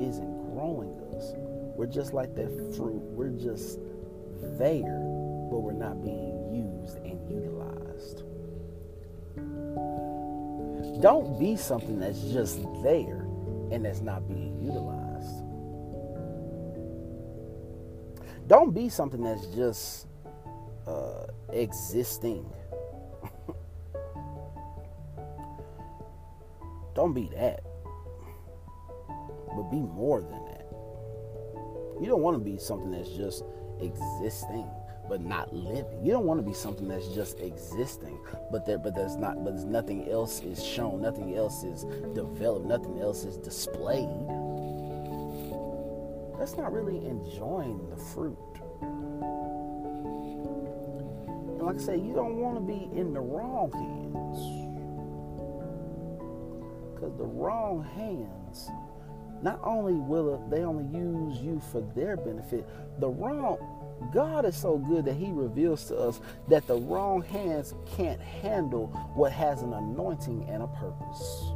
isn't 0.02 0.52
growing 0.52 1.00
us. 1.16 1.32
We're 1.78 1.86
just 1.86 2.12
like 2.12 2.34
that 2.34 2.50
fruit. 2.76 3.00
We're 3.16 3.30
just 3.30 3.78
there, 4.58 5.00
but 5.50 5.60
we're 5.60 5.72
not 5.72 6.02
being 6.02 6.52
used 6.52 6.98
and 6.98 7.26
utilized. 7.30 8.24
Don't 11.04 11.38
be 11.38 11.54
something 11.54 12.00
that's 12.00 12.22
just 12.32 12.62
there 12.82 13.26
and 13.70 13.84
that's 13.84 14.00
not 14.00 14.26
being 14.26 14.58
utilized. 14.64 15.44
Don't 18.46 18.72
be 18.72 18.88
something 18.88 19.22
that's 19.22 19.44
just 19.48 20.06
uh, 20.86 21.26
existing. 21.52 22.50
Don't 26.94 27.12
be 27.12 27.28
that. 27.36 27.62
But 29.54 29.64
be 29.70 29.82
more 29.82 30.22
than 30.22 30.42
that. 30.46 30.66
You 32.00 32.06
don't 32.08 32.22
want 32.22 32.34
to 32.34 32.42
be 32.42 32.56
something 32.56 32.90
that's 32.90 33.10
just 33.10 33.44
existing 33.78 34.66
but 35.08 35.20
not 35.20 35.52
living. 35.52 36.04
You 36.04 36.12
don't 36.12 36.24
want 36.24 36.38
to 36.40 36.46
be 36.46 36.54
something 36.54 36.88
that's 36.88 37.08
just 37.08 37.40
existing, 37.40 38.18
but 38.50 38.64
there 38.66 38.78
but 38.78 38.94
there's 38.94 39.16
not 39.16 39.44
but 39.44 39.52
there's 39.52 39.64
nothing 39.64 40.08
else 40.08 40.40
is 40.40 40.64
shown, 40.64 41.02
nothing 41.02 41.36
else 41.36 41.64
is 41.64 41.84
developed, 42.14 42.66
nothing 42.66 43.00
else 43.00 43.24
is 43.24 43.36
displayed. 43.36 44.08
That's 46.38 46.56
not 46.56 46.72
really 46.72 47.06
enjoying 47.06 47.88
the 47.90 47.96
fruit. 47.96 48.38
And 51.58 51.62
like 51.62 51.76
I 51.76 51.78
say, 51.78 51.96
you 51.96 52.12
don't 52.12 52.36
want 52.36 52.56
to 52.56 52.60
be 52.60 52.90
in 52.98 53.12
the 53.14 53.20
wrong 53.20 53.70
hands. 53.72 54.38
Because 56.94 57.16
the 57.16 57.24
wrong 57.24 57.82
hands 57.94 58.68
not 59.42 59.60
only 59.62 59.92
will 59.94 60.42
they 60.48 60.64
only 60.64 60.84
use 60.98 61.38
you 61.40 61.60
for 61.70 61.82
their 61.94 62.16
benefit, 62.16 62.66
the 62.98 63.08
wrong 63.08 63.58
God 64.12 64.44
is 64.44 64.56
so 64.56 64.78
good 64.78 65.04
that 65.06 65.14
He 65.14 65.32
reveals 65.32 65.84
to 65.86 65.96
us 65.96 66.20
that 66.48 66.66
the 66.66 66.76
wrong 66.76 67.22
hands 67.22 67.74
can't 67.96 68.20
handle 68.20 68.88
what 69.14 69.32
has 69.32 69.62
an 69.62 69.72
anointing 69.72 70.48
and 70.48 70.62
a 70.62 70.66
purpose. 70.68 71.52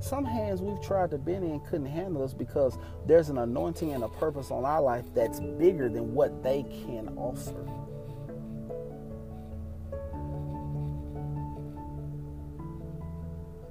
Some 0.00 0.26
hands 0.26 0.60
we've 0.60 0.82
tried 0.82 1.10
to 1.12 1.18
bend 1.18 1.44
in 1.44 1.60
couldn't 1.60 1.86
handle 1.86 2.22
us 2.22 2.34
because 2.34 2.76
there's 3.06 3.30
an 3.30 3.38
anointing 3.38 3.92
and 3.92 4.04
a 4.04 4.08
purpose 4.08 4.50
on 4.50 4.64
our 4.66 4.82
life 4.82 5.06
that's 5.14 5.40
bigger 5.40 5.88
than 5.88 6.14
what 6.14 6.42
they 6.42 6.62
can 6.62 7.08
offer. 7.16 7.66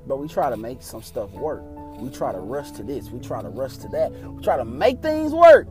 But 0.08 0.18
we 0.18 0.28
try 0.28 0.50
to 0.50 0.58
make 0.58 0.82
some 0.82 1.04
stuff 1.04 1.32
work. 1.32 1.64
We 1.98 2.10
try 2.10 2.32
to 2.32 2.40
rush 2.40 2.72
to 2.72 2.84
this. 2.84 3.10
We 3.12 3.20
try 3.20 3.42
to 3.42 3.50
rush 3.50 3.78
to 3.78 3.88
that. 3.90 4.12
We 4.12 4.44
try 4.44 4.58
to 4.58 4.66
make 4.66 5.02
things 5.02 5.34
work. 5.34 5.68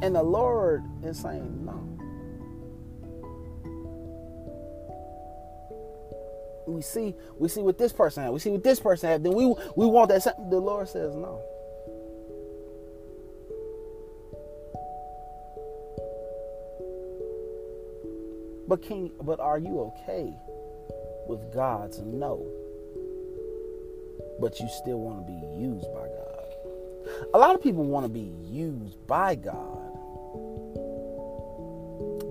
And 0.00 0.14
the 0.14 0.22
Lord 0.22 0.84
is 1.02 1.18
saying, 1.18 1.64
no. 1.64 1.98
We 6.66 6.82
see, 6.82 7.14
we 7.38 7.48
see 7.48 7.62
what 7.62 7.78
this 7.78 7.92
person 7.92 8.22
had. 8.22 8.32
We 8.32 8.38
see 8.38 8.50
what 8.50 8.62
this 8.62 8.78
person 8.78 9.08
had. 9.08 9.24
Then 9.24 9.32
we 9.32 9.46
we 9.74 9.86
want 9.86 10.10
that. 10.10 10.22
The 10.50 10.60
Lord 10.60 10.86
says 10.86 11.16
no. 11.16 11.40
But 18.68 18.82
can 18.82 19.10
but 19.22 19.40
are 19.40 19.58
you 19.58 19.80
okay 19.80 20.30
with 21.26 21.52
God's 21.54 22.00
no? 22.00 22.46
But 24.38 24.60
you 24.60 24.68
still 24.68 25.00
want 25.00 25.26
to 25.26 25.32
be 25.32 25.40
used 25.58 25.90
by 25.94 26.06
God. 26.06 27.28
A 27.32 27.38
lot 27.38 27.54
of 27.54 27.62
people 27.62 27.84
want 27.84 28.04
to 28.04 28.10
be 28.10 28.30
used 28.46 29.04
by 29.06 29.34
God 29.34 29.87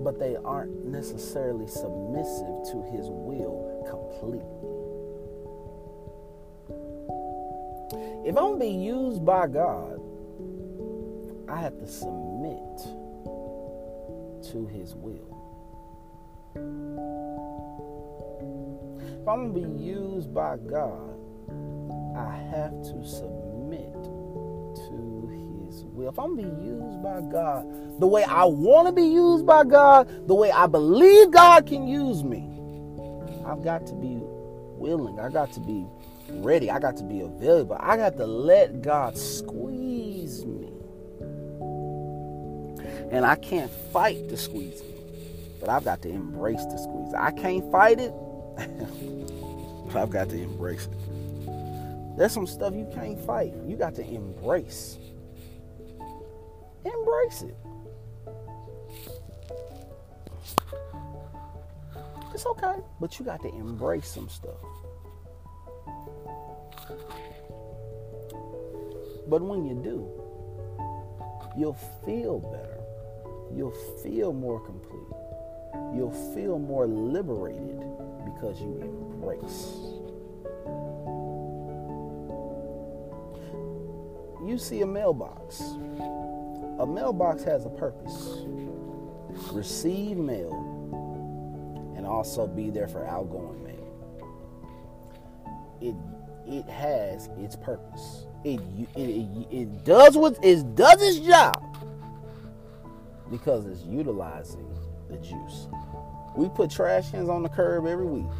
but 0.02 0.18
they 0.18 0.36
aren't 0.44 0.84
necessarily 0.84 1.66
submissive 1.66 2.64
to 2.70 2.82
his 2.90 3.08
will 3.08 3.84
completely. 3.88 4.58
If 8.26 8.36
I'm 8.36 8.58
going 8.58 8.60
to 8.60 8.66
be 8.66 8.72
used 8.72 9.24
by 9.24 9.46
God, 9.46 10.00
I 11.48 11.60
have 11.60 11.78
to 11.78 11.86
submit 11.86 12.78
to 14.52 14.66
his 14.66 14.94
will. 14.94 15.34
If 19.00 19.28
I'm 19.28 19.52
going 19.52 19.54
to 19.54 19.60
be 19.60 19.82
used 19.82 20.34
by 20.34 20.58
God, 20.58 21.18
I 22.16 22.36
have 22.50 22.82
to 22.82 23.04
submit 23.04 23.37
will. 25.98 26.08
If 26.08 26.18
I'm 26.18 26.36
going 26.36 26.50
to 26.50 26.56
be 26.56 26.66
used 26.66 27.02
by 27.02 27.20
God 27.20 28.00
the 28.00 28.06
way 28.06 28.22
I 28.24 28.44
want 28.44 28.86
to 28.86 28.92
be 28.92 29.02
used 29.02 29.44
by 29.44 29.64
God, 29.64 30.28
the 30.28 30.34
way 30.34 30.50
I 30.50 30.66
believe 30.66 31.30
God 31.32 31.66
can 31.66 31.86
use 31.86 32.22
me, 32.22 32.48
I've 33.44 33.62
got 33.62 33.86
to 33.88 33.94
be 33.94 34.18
willing. 34.78 35.18
I 35.18 35.28
got 35.30 35.52
to 35.54 35.60
be 35.60 35.84
ready. 36.30 36.70
I 36.70 36.78
got 36.78 36.96
to 36.98 37.04
be 37.04 37.20
available. 37.20 37.76
I 37.80 37.96
got 37.96 38.16
to 38.18 38.26
let 38.26 38.82
God 38.82 39.18
squeeze 39.18 40.44
me. 40.46 40.70
And 43.10 43.24
I 43.24 43.36
can't 43.36 43.70
fight 43.92 44.28
the 44.28 44.36
squeezing, 44.36 44.86
but 45.60 45.70
I've 45.70 45.84
got 45.84 46.02
to 46.02 46.10
embrace 46.10 46.64
the 46.66 46.76
squeeze. 46.76 47.14
I 47.14 47.30
can't 47.30 47.70
fight 47.72 47.98
it, 47.98 48.12
but 49.86 49.96
I've 49.96 50.10
got 50.10 50.28
to 50.28 50.40
embrace 50.40 50.86
it. 50.86 52.16
There's 52.18 52.32
some 52.32 52.46
stuff 52.46 52.74
you 52.74 52.86
can't 52.94 53.18
fight. 53.24 53.54
You 53.66 53.76
got 53.76 53.94
to 53.94 54.06
embrace 54.06 54.98
embrace 56.84 57.42
it. 57.42 57.56
It's 62.34 62.46
okay, 62.46 62.76
but 63.00 63.18
you 63.18 63.24
got 63.24 63.42
to 63.42 63.48
embrace 63.48 64.06
some 64.06 64.28
stuff. 64.28 64.60
But 69.28 69.42
when 69.42 69.66
you 69.66 69.74
do, 69.74 70.08
you'll 71.58 71.78
feel 72.04 72.38
better. 72.38 72.78
You'll 73.54 73.76
feel 74.02 74.32
more 74.32 74.60
complete. 74.60 75.00
You'll 75.94 76.14
feel 76.34 76.58
more 76.58 76.86
liberated 76.86 77.80
because 78.24 78.60
you 78.60 78.78
embrace. 78.80 79.74
You 84.46 84.56
see 84.58 84.82
a 84.82 84.86
mailbox 84.86 85.62
a 86.78 86.86
mailbox 86.86 87.42
has 87.42 87.66
a 87.66 87.70
purpose 87.70 88.44
receive 89.52 90.16
mail 90.16 90.52
and 91.96 92.06
also 92.06 92.46
be 92.46 92.70
there 92.70 92.88
for 92.88 93.06
outgoing 93.06 93.62
mail. 93.64 93.74
It 95.80 95.94
it 96.46 96.68
has 96.70 97.28
its 97.38 97.56
purpose. 97.56 98.26
It 98.44 98.60
it, 98.96 99.00
it, 99.00 99.46
it 99.50 99.84
does 99.84 100.16
what 100.16 100.38
it 100.42 100.74
does 100.74 101.02
its 101.02 101.26
job 101.26 101.62
because 103.30 103.66
it's 103.66 103.82
utilizing 103.84 104.66
the 105.10 105.18
juice. 105.18 105.68
We 106.36 106.48
put 106.48 106.70
trash 106.70 107.10
cans 107.10 107.28
on 107.28 107.42
the 107.42 107.48
curb 107.48 107.86
every 107.86 108.06
week. 108.06 108.30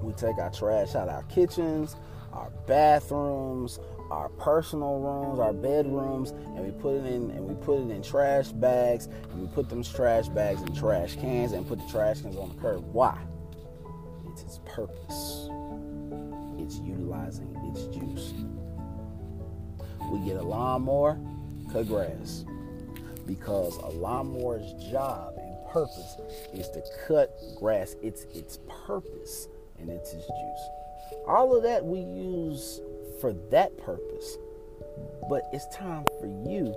We 0.00 0.12
take 0.14 0.38
our 0.38 0.50
trash 0.50 0.94
out 0.96 1.08
of 1.08 1.14
our 1.14 1.22
kitchens, 1.24 1.96
our 2.32 2.50
bathrooms, 2.66 3.78
our 4.12 4.28
personal 4.28 4.98
rooms, 4.98 5.38
our 5.38 5.54
bedrooms, 5.54 6.30
and 6.30 6.60
we 6.60 6.70
put 6.70 6.94
it 6.96 7.06
in 7.06 7.30
and 7.30 7.40
we 7.40 7.54
put 7.64 7.78
it 7.78 7.90
in 7.90 8.02
trash 8.02 8.48
bags 8.48 9.06
and 9.06 9.40
we 9.40 9.48
put 9.48 9.70
them 9.70 9.82
trash 9.82 10.28
bags 10.28 10.60
in 10.60 10.74
trash 10.74 11.16
cans 11.16 11.52
and 11.52 11.66
put 11.66 11.78
the 11.78 11.88
trash 11.90 12.20
cans 12.20 12.36
on 12.36 12.50
the 12.50 12.54
curb. 12.56 12.84
Why? 12.92 13.18
It's 14.30 14.42
its 14.42 14.60
purpose. 14.66 15.48
It's 16.58 16.78
utilizing 16.80 17.56
its 17.70 17.86
juice. 17.86 18.34
We 20.10 20.18
get 20.26 20.36
a 20.36 20.42
lawnmower, 20.42 21.18
cut 21.72 21.88
grass. 21.88 22.44
Because 23.26 23.78
a 23.78 23.88
lawnmower's 23.88 24.74
job 24.90 25.34
and 25.38 25.70
purpose 25.70 26.16
is 26.52 26.68
to 26.70 26.82
cut 27.08 27.34
grass. 27.56 27.96
It's 28.02 28.24
its 28.24 28.58
purpose 28.86 29.48
and 29.78 29.88
it's 29.88 30.12
its 30.12 30.26
juice. 30.26 30.68
All 31.26 31.56
of 31.56 31.62
that 31.62 31.82
we 31.82 32.00
use 32.00 32.80
for 33.22 33.32
that 33.50 33.78
purpose. 33.78 34.36
But 35.30 35.44
it's 35.52 35.66
time 35.74 36.04
for 36.20 36.26
you 36.26 36.74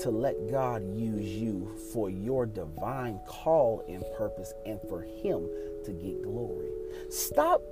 to 0.00 0.10
let 0.10 0.50
God 0.50 0.82
use 0.92 1.24
you 1.24 1.74
for 1.92 2.10
your 2.10 2.44
divine 2.44 3.20
call 3.26 3.84
and 3.88 4.04
purpose 4.18 4.52
and 4.66 4.80
for 4.88 5.02
Him 5.02 5.48
to 5.84 5.92
get 5.92 6.22
glory. 6.22 6.68
Stop 7.08 7.62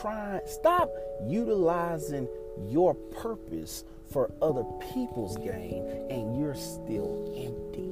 trying, 0.00 0.40
stop 0.46 0.90
utilizing 1.26 2.28
your 2.68 2.94
purpose 2.94 3.84
for 4.12 4.32
other 4.42 4.64
people's 4.92 5.36
gain 5.38 5.86
and 6.10 6.38
you're 6.38 6.56
still 6.56 7.32
empty. 7.38 7.86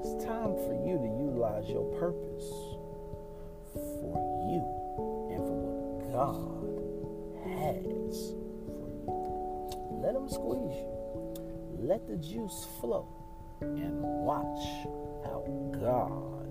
It's 0.00 0.24
time 0.24 0.54
for 0.54 0.72
you 0.86 0.96
to 0.96 1.08
utilize 1.26 1.68
your 1.68 1.84
purpose 1.98 2.48
for 3.74 4.46
you 4.48 4.62
and 5.34 5.38
for 5.38 5.56
what 5.58 6.12
God 6.12 6.79
has 7.42 8.34
for 8.64 8.88
you. 8.88 10.00
Let 10.02 10.14
Him 10.14 10.28
squeeze 10.28 10.76
you. 10.76 11.00
Let 11.78 12.06
the 12.06 12.16
juice 12.16 12.66
flow 12.80 13.08
and 13.60 14.00
watch 14.02 14.62
how 15.24 15.44
God 15.72 16.46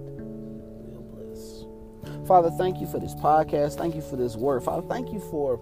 will 0.92 1.06
bless. 1.14 2.28
Father, 2.28 2.52
thank 2.52 2.80
you 2.80 2.88
for 2.88 3.00
this 3.00 3.16
podcast. 3.16 3.78
Thank 3.78 3.96
you 3.96 4.02
for 4.02 4.16
this 4.16 4.36
word. 4.36 4.64
Father, 4.64 4.88
thank 4.88 5.12
you 5.12 5.20
for 5.20 5.60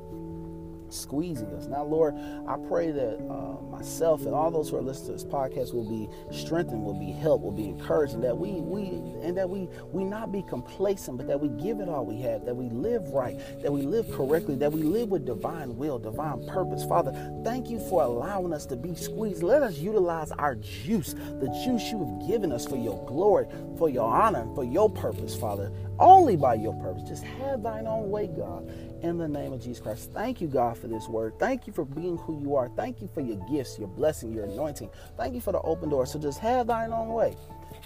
squeezing 0.89 1.47
us. 1.53 1.67
Now, 1.67 1.83
Lord, 1.83 2.15
I 2.47 2.57
pray 2.67 2.91
that 2.91 3.17
uh, 3.29 3.61
myself 3.69 4.25
and 4.25 4.33
all 4.33 4.51
those 4.51 4.69
who 4.69 4.77
are 4.77 4.81
listening 4.81 5.17
to 5.17 5.23
this 5.23 5.31
podcast 5.31 5.73
will 5.73 5.87
be 5.87 6.09
strengthened, 6.35 6.83
will 6.83 6.99
be 6.99 7.11
helped, 7.11 7.43
will 7.43 7.51
be 7.51 7.69
encouraged, 7.69 8.13
and 8.13 8.23
that 8.23 8.37
we 8.37 8.53
we 8.53 8.87
and 9.21 9.37
that 9.37 9.49
we 9.49 9.67
we 9.91 10.03
not 10.03 10.31
be 10.31 10.43
complacent, 10.43 11.17
but 11.17 11.27
that 11.27 11.39
we 11.39 11.49
give 11.61 11.79
it 11.79 11.89
all 11.89 12.05
we 12.05 12.21
have, 12.21 12.45
that 12.45 12.55
we 12.55 12.69
live 12.69 13.09
right, 13.09 13.37
that 13.61 13.71
we 13.71 13.81
live 13.81 14.09
correctly, 14.11 14.55
that 14.55 14.71
we 14.71 14.83
live 14.83 15.09
with 15.09 15.25
divine 15.25 15.75
will, 15.75 15.99
divine 15.99 16.45
purpose. 16.47 16.83
Father, 16.85 17.11
thank 17.43 17.69
you 17.69 17.79
for 17.89 18.03
allowing 18.03 18.53
us 18.53 18.65
to 18.65 18.75
be 18.75 18.95
squeezed. 18.95 19.43
Let 19.43 19.63
us 19.63 19.77
utilize 19.77 20.31
our 20.31 20.55
juice, 20.55 21.13
the 21.13 21.47
juice 21.65 21.91
you 21.91 22.03
have 22.05 22.27
given 22.27 22.51
us 22.51 22.65
for 22.65 22.77
your 22.77 23.03
glory, 23.05 23.47
for 23.77 23.89
your 23.89 24.09
honor, 24.09 24.47
for 24.55 24.63
your 24.63 24.89
purpose, 24.89 25.35
Father. 25.35 25.71
Only 25.99 26.35
by 26.35 26.53
your 26.55 26.73
purpose. 26.75 27.07
Just 27.07 27.23
have 27.23 27.63
thine 27.63 27.87
own 27.87 28.09
way, 28.09 28.27
God 28.27 28.71
in 29.01 29.17
the 29.17 29.27
name 29.27 29.53
of 29.53 29.61
Jesus 29.61 29.79
Christ. 29.79 30.11
Thank 30.13 30.41
you, 30.41 30.47
God, 30.47 30.77
for 30.77 30.87
this 30.87 31.07
word. 31.07 31.33
Thank 31.39 31.67
you 31.67 31.73
for 31.73 31.85
being 31.85 32.17
who 32.17 32.39
you 32.41 32.55
are. 32.55 32.69
Thank 32.69 33.01
you 33.01 33.09
for 33.13 33.21
your 33.21 33.37
gifts, 33.49 33.77
your 33.79 33.87
blessing, 33.87 34.33
your 34.33 34.45
anointing. 34.45 34.89
Thank 35.17 35.35
you 35.35 35.41
for 35.41 35.51
the 35.51 35.61
open 35.61 35.89
door. 35.89 36.05
So 36.05 36.19
just 36.19 36.39
have 36.39 36.67
thine 36.67 36.91
own 36.93 37.09
way. 37.09 37.35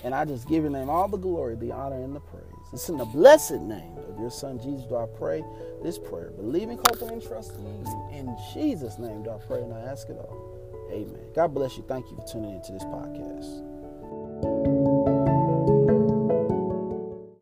And 0.04 0.16
I 0.16 0.26
just 0.26 0.48
give 0.48 0.64
your 0.64 0.72
name 0.72 0.90
all 0.90 1.08
the 1.08 1.18
glory, 1.18 1.56
the 1.56 1.72
honor, 1.72 2.04
and 2.04 2.16
the 2.16 2.20
praise. 2.20 2.44
It's 2.74 2.90
in 2.90 2.98
the 2.98 3.06
blessed 3.06 3.62
name 3.62 3.98
of 4.10 4.20
your 4.20 4.32
son 4.32 4.58
Jesus 4.60 4.86
do 4.86 4.96
I 4.96 5.06
pray 5.18 5.44
this 5.84 6.00
prayer. 6.00 6.32
Believing, 6.32 6.80
hoping, 6.90 7.10
and 7.10 7.22
trusting 7.22 7.64
in. 7.66 8.18
In 8.18 8.38
Jesus' 8.54 8.98
name 8.98 9.24
do 9.24 9.32
I 9.32 9.38
pray 9.46 9.62
and 9.62 9.74
I 9.74 9.82
ask 9.82 10.10
it 10.10 10.18
all. 10.18 10.58
Amen. 10.92 11.22
God 11.36 11.54
bless 11.54 11.78
you. 11.78 11.84
Thank 11.88 12.10
you 12.10 12.16
for 12.18 12.26
tuning 12.28 12.56
into 12.56 12.72
this 12.72 12.84
podcast. 12.84 13.72